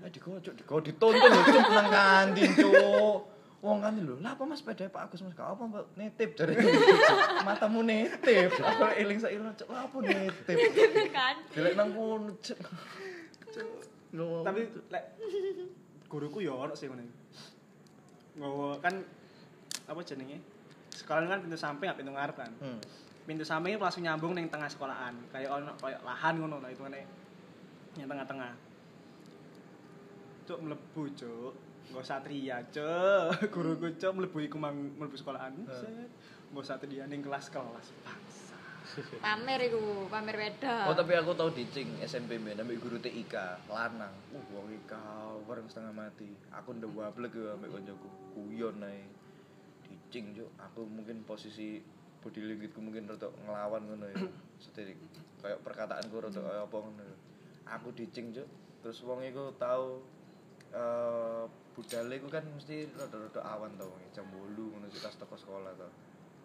[0.00, 3.20] Eh digocok, digo dituntun lho Cuk nang kantin Cuk.
[3.60, 5.36] Wong kantin lho, lah apa Mas sepeda Pak Agus Mas?
[5.36, 6.56] Gak apa Mbak nitip jare.
[7.44, 8.48] Matamu nitip.
[8.56, 10.56] Aku eling sak ilang Cuk, lah apa nitip.
[11.12, 12.58] kan Dilek nang kono Cuk.
[14.16, 15.04] Tapi lek
[16.08, 17.19] guruku ya ono sih ngene.
[18.40, 18.94] Nggawa kan
[19.84, 20.40] apa jenenge?
[20.90, 22.50] Sekolah kan pintu samping gak pintu ngarep kan.
[22.64, 22.80] Hmm.
[23.28, 25.12] Pintu samping itu langsung nyambung ning tengah sekolahan.
[25.28, 26.96] Kayak ono kayak lahan ngono nah itu kan
[28.00, 28.52] yang tengah-tengah.
[30.48, 31.52] Cuk mlebu, Cuk.
[31.92, 33.28] Nggo satria, Cuk.
[33.52, 35.52] Guruku Cuk mlebu iku mang mlebu sekolahan.
[35.68, 36.08] Set.
[36.50, 37.86] Nggo satria ning kelas-kelas.
[38.02, 38.29] Bangsa.
[39.22, 43.34] Pamer iku pamer weda Oh tapi aku tau dicing SMP mbek ambek guru TIK
[43.70, 44.14] lanang.
[44.34, 44.96] Uh wong iki
[45.46, 46.30] orang setengah mati.
[46.50, 48.08] Aku ndek wablek yo ambek koncoku.
[48.34, 49.02] Kuyon ae.
[49.86, 50.50] Dicing juk.
[50.58, 51.82] Aku mungkin posisi
[52.20, 54.16] body language mungkin rada ngelawan ngono ya.
[54.62, 54.96] Sedih
[55.40, 57.02] kayak perkataanku rada kaya apa ngono.
[57.02, 57.16] ya.
[57.78, 58.48] Aku dicing juk.
[58.80, 60.02] Terus wong iku tau
[60.70, 65.72] eh budale iku kan mesti rada-rada awan tau jam 8 ngono sih pas teko sekolah
[65.78, 65.90] tau.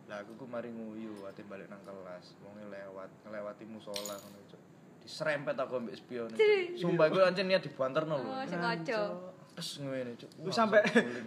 [0.06, 2.38] Lah aku ku mari nguyu ate balik nang kelas.
[2.46, 4.62] Wonge lewat, ngelewati musola ngono cuk.
[5.02, 6.30] Diserempet aku ambek spion.
[6.78, 8.30] Sumpah iku ancen niat dibanterno lho.
[8.30, 9.00] oh sengaja
[9.56, 10.30] Terus ngene cuk.
[10.46, 10.80] Wis sampe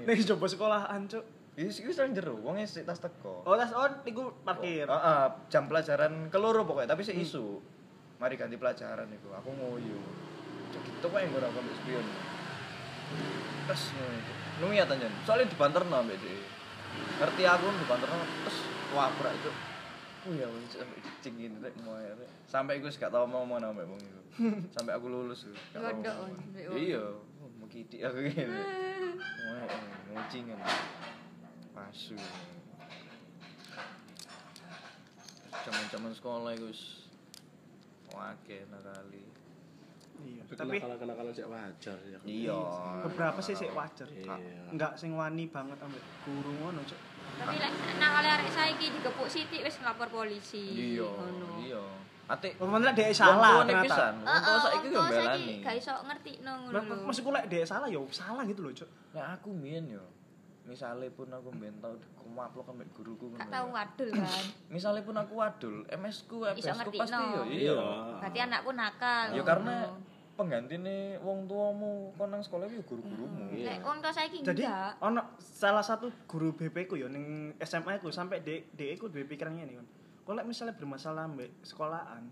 [0.06, 1.24] ning coba sekolahan, Cuk.
[1.58, 3.42] Wis iku nang jero, wonge sik tas teko.
[3.42, 4.86] Oh, tas on iku parkir.
[4.86, 7.58] Heeh, jam pelajaran keloro pokoknya, tapi sik isu.
[8.22, 9.34] Mari ganti pelajaran iku.
[9.42, 9.98] Aku nguyu.
[10.70, 12.06] Cuk gitu kok yang ora ambek spion.
[13.66, 14.36] Terus ngene cuk.
[14.62, 15.12] Numiat anjen.
[15.26, 16.57] Soalnya dibanterno ambek dhek.
[17.18, 18.58] Ngerti aku dibanterno terus
[18.94, 19.50] wabrak itu.
[20.26, 21.74] Oh ya wis dicing ini rek.
[22.50, 24.22] Sampai wis gak tau ngomong ambek wong iku.
[24.74, 25.46] Sampai aku lulus.
[25.74, 26.26] gak tau.
[26.74, 27.02] Iya,
[27.42, 28.60] oh, mau kidik aku gini.
[29.46, 29.62] Moe
[30.14, 30.58] ngucingan.
[31.72, 32.18] Pasu.
[35.64, 37.08] Zaman-zaman sekolah iku wis
[38.12, 39.37] wake nakali.
[40.18, 40.42] Iya.
[40.48, 42.18] Tapi kenakalan-kenakalan sih wajar ya.
[42.26, 42.58] Iya.
[43.06, 44.08] beberapa sih sik wajar.
[44.10, 44.34] Iya.
[44.74, 46.98] Enggak sing wani banget ambek guru ngono, Cuk.
[47.38, 47.70] tapi lek
[48.02, 51.84] nak oleh arek saiki digepuk sithik wis nglapor polisi Iya, ngono iya.
[52.28, 54.10] Ate Pemene dhek salah ternyata.
[54.26, 55.62] Wong saiki yo belani.
[55.62, 58.90] gak iso ngertikno ngono Lah, lho Maksudku lek dhek salah ya salah gitu loh, Cuk.
[59.14, 60.02] Nah aku mbiyen yo.
[60.68, 63.40] Misale pun aku mbiyen tau dikumaplok ambek guruku ngono.
[63.40, 63.72] gak tau ya.
[63.72, 64.44] wadul kan
[64.76, 67.24] Misale pun aku wadul, MS ku, FS ku ngerti, pasti no.
[67.24, 67.56] yo Iya.
[67.72, 67.80] iya.
[68.20, 69.74] berarti anakku nakal Ya karena
[70.36, 73.50] penggantine wong tuamu kon nang sekolah yo guru-gurumu.
[73.50, 73.74] Iya.
[73.74, 74.62] lek wong tua saiki Jadi
[75.00, 79.26] ono salah satu guru BP ku ya ning SMA ku sampai dek dek ku duwe
[79.26, 79.86] pikiran ngene kan.
[80.22, 82.28] Kok lek misalnya bermasalah ambek sekolahan,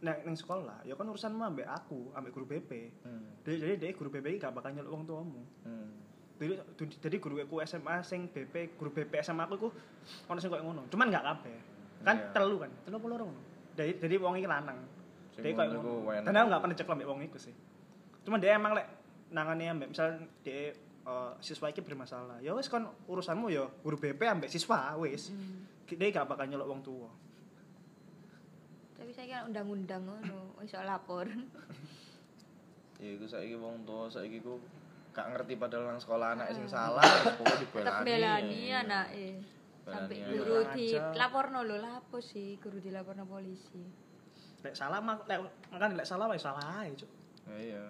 [0.00, 2.70] nek ning sekolah ya kan urusanmu ambek aku, ambek guru BP.
[3.04, 3.28] Hmm.
[3.44, 5.44] Jadi jadi dek guru BP iki gak bakal nyeluk wong tuamu.
[5.62, 5.92] Hmm.
[6.34, 6.52] Jadi
[6.98, 9.68] jadi guru aku SMA sing BP, guru BP SMA aku iku
[10.26, 10.82] ono sing koyo ngono.
[10.90, 11.56] Cuman gak kabeh.
[12.04, 12.30] Kan Iya.
[12.34, 13.42] telu kan, telu apa loro ngono.
[13.78, 14.78] Jadi jadi wong iki lanang.
[15.38, 16.10] Dia koyo ngono.
[16.26, 17.54] Dan aku gak pernah cek ambek wong iku sih.
[18.26, 18.86] Cuman dia emang lek
[19.30, 20.74] nangane ambek misal dia
[21.04, 22.42] eh, siswa iki bermasalah.
[22.42, 25.30] Ya wis kon urusanmu ya guru BP ambek siswa wis.
[25.30, 25.70] Hmm.
[25.86, 27.10] Dia gak bakal nyeluk wong tua.
[28.94, 31.28] tapi saiki kan undang-undang ngono iso lapor
[33.04, 34.56] Ya iku saiki wong tua saiki ku
[35.14, 37.06] gak ngerti padahal nang sekolah anak sing salah,
[37.38, 38.02] pokoknya tetep dibelani.
[38.02, 39.26] belani anake
[39.84, 41.12] sampai guru aja.
[41.12, 43.84] dilaporno lho lapo sih guru dilaporno polisi
[44.64, 47.10] Lek salah mak lek makan lek salah wae salah ae, Cuk.
[47.52, 47.84] Iya.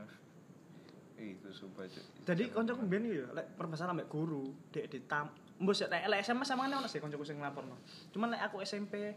[1.14, 2.02] Iku sumpah cuk.
[2.26, 5.30] Jadi kancaku mbiyen ya lek permasalahan ambek guru, dek ditam
[5.62, 7.78] Mbus lek lek SMA sama ono sih kancaku sing nglaporno.
[8.10, 9.14] Cuman lek aku SMP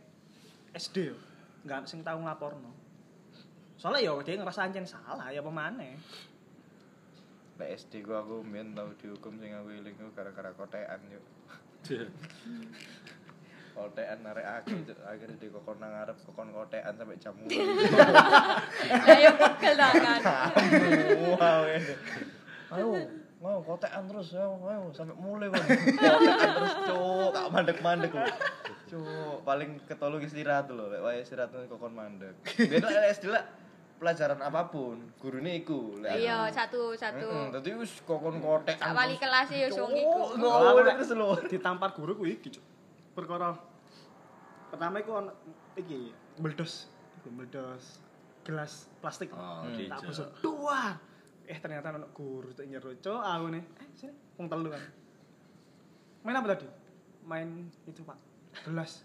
[0.77, 1.17] SD yo.
[1.65, 2.69] nggak sing tahu nglaporno.
[3.81, 5.97] Soalnya ya dia ngerasa ancen salah ya pemane.
[7.57, 11.21] Lek SD ku aku mbiyen tau dihukum sing aku eling ku gara-gara kotekan yo.
[13.73, 14.97] Kotekan narek aku Cuk.
[15.05, 17.57] akhirnya dikokon nang ngarep kokon kotekan sampai jam mulai.
[19.09, 20.19] Ayo pegel tangan.
[21.37, 21.61] Wow.
[22.73, 22.87] Ayo,
[23.37, 25.49] mau kotekan terus, ayo, ayo sampai mulai.
[25.53, 28.25] Kotekan terus, cuk, kak mandek-mandek lho.
[28.89, 32.33] Cuk, paling ketolong istirahat lho, lek wae istirahat kokon mandek.
[32.57, 33.45] Biyen lek SD lah
[33.97, 35.97] pelajaran apa pun, gurune iku.
[36.01, 36.53] Iya, aku.
[36.53, 37.27] satu satu.
[37.27, 38.93] Heeh, dadi wis kokon kotekan.
[38.93, 39.23] Sak wali terus.
[39.25, 40.21] kelas ya wong iku.
[40.37, 41.29] Terus lho.
[41.49, 42.53] Ditampar guru ku iki.
[43.17, 43.57] Perkara
[44.69, 45.17] pertama iku
[45.73, 46.85] iki meledos,
[47.25, 47.99] meledos
[48.47, 49.33] gelas plastik.
[49.35, 49.91] Oh, Hmm.
[49.91, 50.29] tak busuk.
[50.39, 50.95] Dua.
[51.47, 53.19] Eh ternyata ono guru tak nyero, Cuk.
[53.19, 54.83] Aku nih, eh sini, wong telu kan.
[56.23, 56.67] Main apa tadi?
[57.23, 58.19] Main itu, Pak.
[58.67, 59.03] Gelas.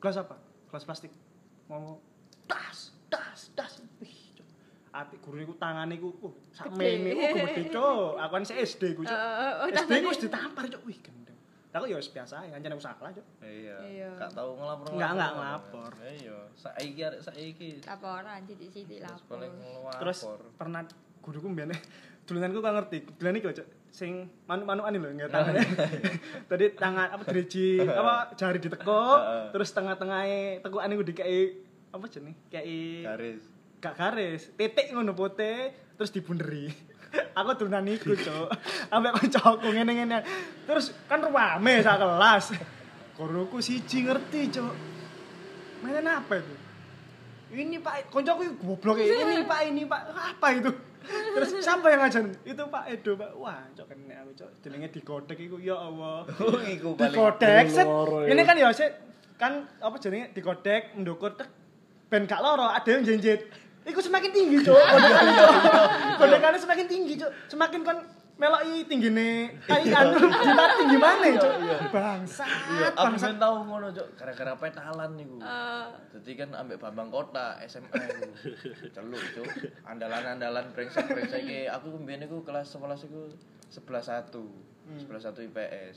[0.00, 0.36] Gelas apa?
[0.72, 1.12] Gelas plastik.
[1.68, 2.00] Mau
[2.48, 2.91] tas,
[4.92, 5.00] Cuk.
[5.00, 8.20] Ati guru iku tangane iku, uh, sak mene iku gede, Cuk.
[8.20, 9.16] Aku kan SD ku, Cuk.
[9.16, 10.84] Eh, oh, SD ku wis ditampar, Cuk.
[10.84, 11.38] Wih, gendeng.
[11.72, 13.24] Aku ya wis biasa ya, ancen aku salah, Cuk.
[13.40, 13.76] Iya.
[13.88, 14.10] Iya.
[14.20, 14.92] Gak tau ngelapor.
[14.92, 15.92] Enggak, enggak ngelapor.
[16.04, 17.70] Iya, saiki arek saiki.
[17.88, 19.92] Laporan sithik-sithik Terus lapor.
[19.96, 20.18] Terus
[20.60, 20.80] pernah
[21.24, 21.72] guruku mbiyen
[22.28, 22.98] dolananku gak ngerti.
[23.16, 23.68] Dolan iki Cuk.
[23.92, 25.52] Sing manuk-manukan lho, nggak tangan.
[26.48, 29.20] Tadi tangan apa driji, apa jari ditekuk,
[29.52, 31.60] terus tengah-tengahnya tekukane ku dikei
[31.92, 32.40] apa jenenge?
[32.48, 33.51] Kei garis.
[33.82, 36.70] Gak garis, titik ngono pote, terus dibunderi.
[37.38, 38.48] Aku dolanan iku, Cuk.
[38.88, 40.22] Ambek kancaku ngene-ngene.
[40.64, 42.44] Terus kan rame sak kelas.
[43.18, 44.72] Guruku siji ngerti, Cuk.
[45.82, 46.54] Mainan apa itu?
[47.52, 49.12] Ini Pak, koncoku iku goblok ya.
[49.28, 50.00] Ini Pak, ini Pak.
[50.08, 50.72] Apa itu?
[51.02, 52.32] Terus siapa yang ngajarin?
[52.46, 53.30] Itu Pak Edo, Pak.
[53.36, 54.50] Wah, cok kena aku, cok.
[54.62, 56.24] Jenenge digodek iku ya Allah.
[56.38, 57.84] Oh, iku paling Digodek set.
[57.84, 58.32] loro ya.
[58.32, 58.94] Ini kan ya set
[59.36, 61.50] kan apa jenenge digodek ndukur tek
[62.06, 63.50] ben gak loro, ada yang jenjet.
[63.82, 64.78] Iku semakin tinggi, Cok.
[64.78, 65.14] Cok.
[66.22, 67.30] Godekannya semakin tinggi, Cok.
[67.50, 67.98] Semakin kan
[68.32, 71.54] meloki tinggine kaian jimat tinggi mana, Cok.
[71.90, 72.44] Bangsa.
[72.46, 73.24] Iya, aku Bangsa.
[73.30, 74.06] ben tau ngono, Cuk.
[74.14, 75.38] Gara-gara petalan niku.
[75.42, 77.90] Eh, Dadi kan ambek Bambang Kota SMA.
[78.94, 79.50] Celuk, Cuk.
[79.82, 81.60] Andalan-andalan brengsek-brengsek iki.
[81.66, 83.34] Aku mbiyen iku kelas 11 iku
[83.66, 84.30] 11 1.
[85.10, 85.96] 11 1 IPS.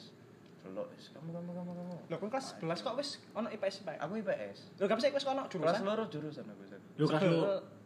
[0.66, 1.94] Celuk, wis kamu kamu kamu kamu.
[2.10, 3.98] Lho, kan kelas 11 kok wis ono IPS IPS.
[4.02, 4.58] Aku IPS.
[4.76, 5.82] Lho, gak bisa wis ono Kelas jurusan.
[5.86, 6.64] loro jurusan aku.
[7.06, 7.40] Kan lu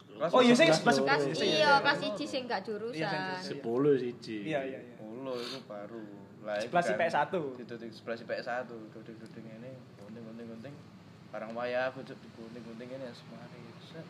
[0.09, 1.71] Kelas Oh, iya sing Kelas 11 kelas Iya, iya, iya.
[1.79, 3.11] kelas 1 sing gak Iya, jurusan.
[3.37, 4.37] sing- sepuluh siji.
[4.47, 4.95] Iya, iya, iya.
[4.99, 6.03] Ulo itu baru.
[6.43, 7.41] Lah iku 11 kan IPS 1.
[7.55, 8.75] Ditutup 11 IPS 1.
[8.91, 10.75] Duding-duding ini, gunting-gunting-gunting.
[11.29, 13.59] Barang wayah aku digunting-gunting ini semari.
[13.85, 14.07] Set.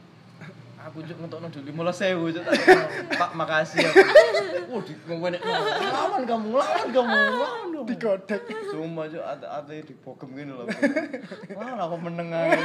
[0.80, 2.44] Aku cuk ngentokno duit 15.000 cuk.
[2.48, 2.88] tak kenal.
[3.20, 4.00] Pak makasih aku.
[4.70, 7.68] Oh, di ngwenek lawan kamu, lawan kamu, lawan.
[7.84, 8.42] Digodek.
[8.72, 10.64] Cuma cuk ate-ate dibogem gini loh.
[11.52, 12.56] Wah, aku meneng ae.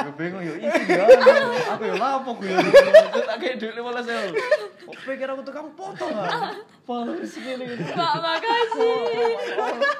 [0.00, 1.04] Gue bingung yo isi ya.
[1.76, 2.56] Aku yo lapo gue.
[3.12, 4.32] Cuk tak kayak duit 15.000.
[4.88, 6.56] Kok pikir aku tukang potong ah.
[6.88, 7.84] Paling segini gini.
[7.92, 8.96] Pak, makasih.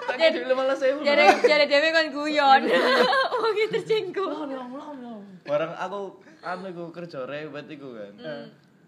[0.09, 1.05] Tak kayak duit 15.000.
[1.05, 2.61] Jadi jadi dhewe kon guyon.
[3.45, 4.49] Wong iki tersinggung.
[5.45, 8.15] Barang aku anu iku kerja rewet iku kan.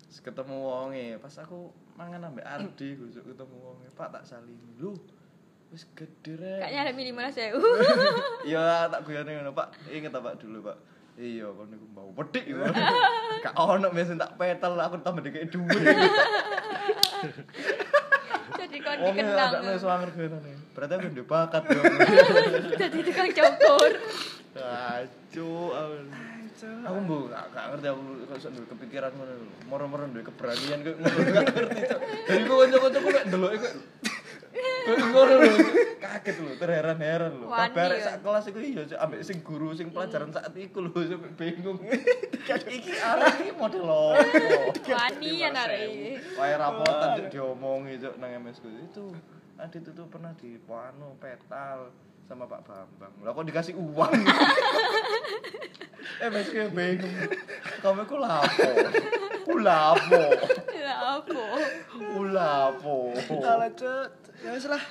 [0.09, 4.77] Terus ketemu wonge, pas aku mangan ambek Ardi iku ketemu wonge, Pak tak salimi.
[4.77, 4.97] Lho,
[5.73, 6.61] wis gede rek.
[6.61, 7.57] Kayaknya ada minimal saya.
[8.49, 9.89] Iya, tak guyone ngono, Pak.
[9.89, 10.77] Ingat Pak dulu, Pak.
[11.21, 12.65] Iya, kon niku bau pedik iku.
[13.45, 15.77] Gak ono mesen tak petel, aku tambah dikek dhuwit.
[18.61, 19.53] Jadi kon dikenang.
[19.53, 20.29] agak nang swanger gue
[20.73, 21.83] Berarti aku ndek bakat yo.
[22.81, 23.93] Jadi tukang cukur.
[24.57, 25.49] Acu,
[26.67, 26.87] aku.
[26.87, 28.01] Aku mbok gak gak ngerti aku
[28.31, 29.47] kok duwe kepikiran ngono lho.
[29.67, 31.81] Moro-moro duwe keberanian kok gak ngerti.
[31.89, 32.01] Cuk.
[32.29, 33.73] Jadi kok kanca-kancaku mek ndeloke kok
[34.83, 35.55] kok ngono lho.
[36.03, 37.47] Kaget lho, terheran-heran lho.
[37.51, 38.03] Kabar ya.
[38.03, 41.79] sak kelas iku iya Cuk, ambek sing guru sing pelajaran saat iku lho sampe bingung.
[42.79, 44.51] iki arek iki model opo?
[44.91, 46.11] Wani ya arek iki.
[46.39, 48.59] Kayak rapotan Cuk diomongi Cuk nang MS.
[48.63, 49.15] Itu
[49.63, 51.93] Adit itu pernah di Wano petal
[52.27, 53.13] sama Pak Bambang.
[53.23, 54.13] Lah kok dikasih uang?
[56.23, 57.15] eh mes gue bingung.
[57.83, 58.69] Kamu ku lapo?
[59.43, 60.23] Ku lapo?
[60.93, 61.45] Apa?
[61.91, 62.97] Ku lapo?
[63.43, 64.09] Alah, Cuk.
[64.43, 64.83] Ya wis lah.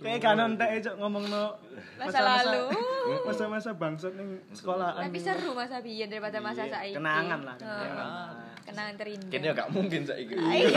[0.00, 1.56] Kayak kan entek Cuk ngomongno
[2.00, 2.74] Masa lalu.
[3.28, 5.04] Masa-masa bangsat ning sekolahan.
[5.08, 6.96] Tapi seru masa biyen daripada masa Iya, saiki.
[6.96, 8.32] kenangan lah, kenangan.
[8.64, 9.28] Kenangan terindah.
[9.28, 10.34] Kayaknya gak mungkin saiki.
[10.56, 10.68] Ayo.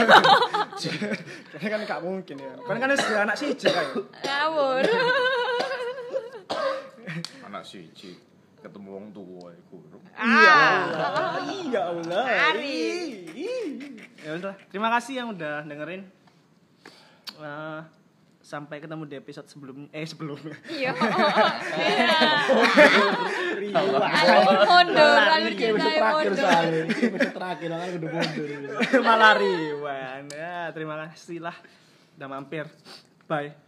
[1.56, 2.52] Kayaknya kan gak mungkin ya.
[2.68, 3.96] Kan kan anak siji kae.
[4.28, 4.84] Ngawur.
[7.44, 8.16] Anak siji
[8.58, 9.78] ketemu wong tua iku.
[10.18, 11.38] Ah.
[11.46, 12.24] Iya Allah.
[12.52, 13.30] Ari.
[14.18, 16.02] Ya udah, terima kasih yang udah dengerin.
[17.38, 17.80] Eh,
[18.42, 20.90] sampai ketemu di episode sebelumnya eh sebelumnya Iya.
[23.60, 23.78] Iya.
[23.78, 26.82] Alur mundur, alur cinta terakhir soalnya.
[26.88, 28.48] Episode terakhir, makanya udah mundur.
[29.06, 30.22] malah riwan.
[30.32, 31.56] Ya, terima kasih lah
[32.18, 32.66] udah mampir.
[33.30, 33.67] Bye.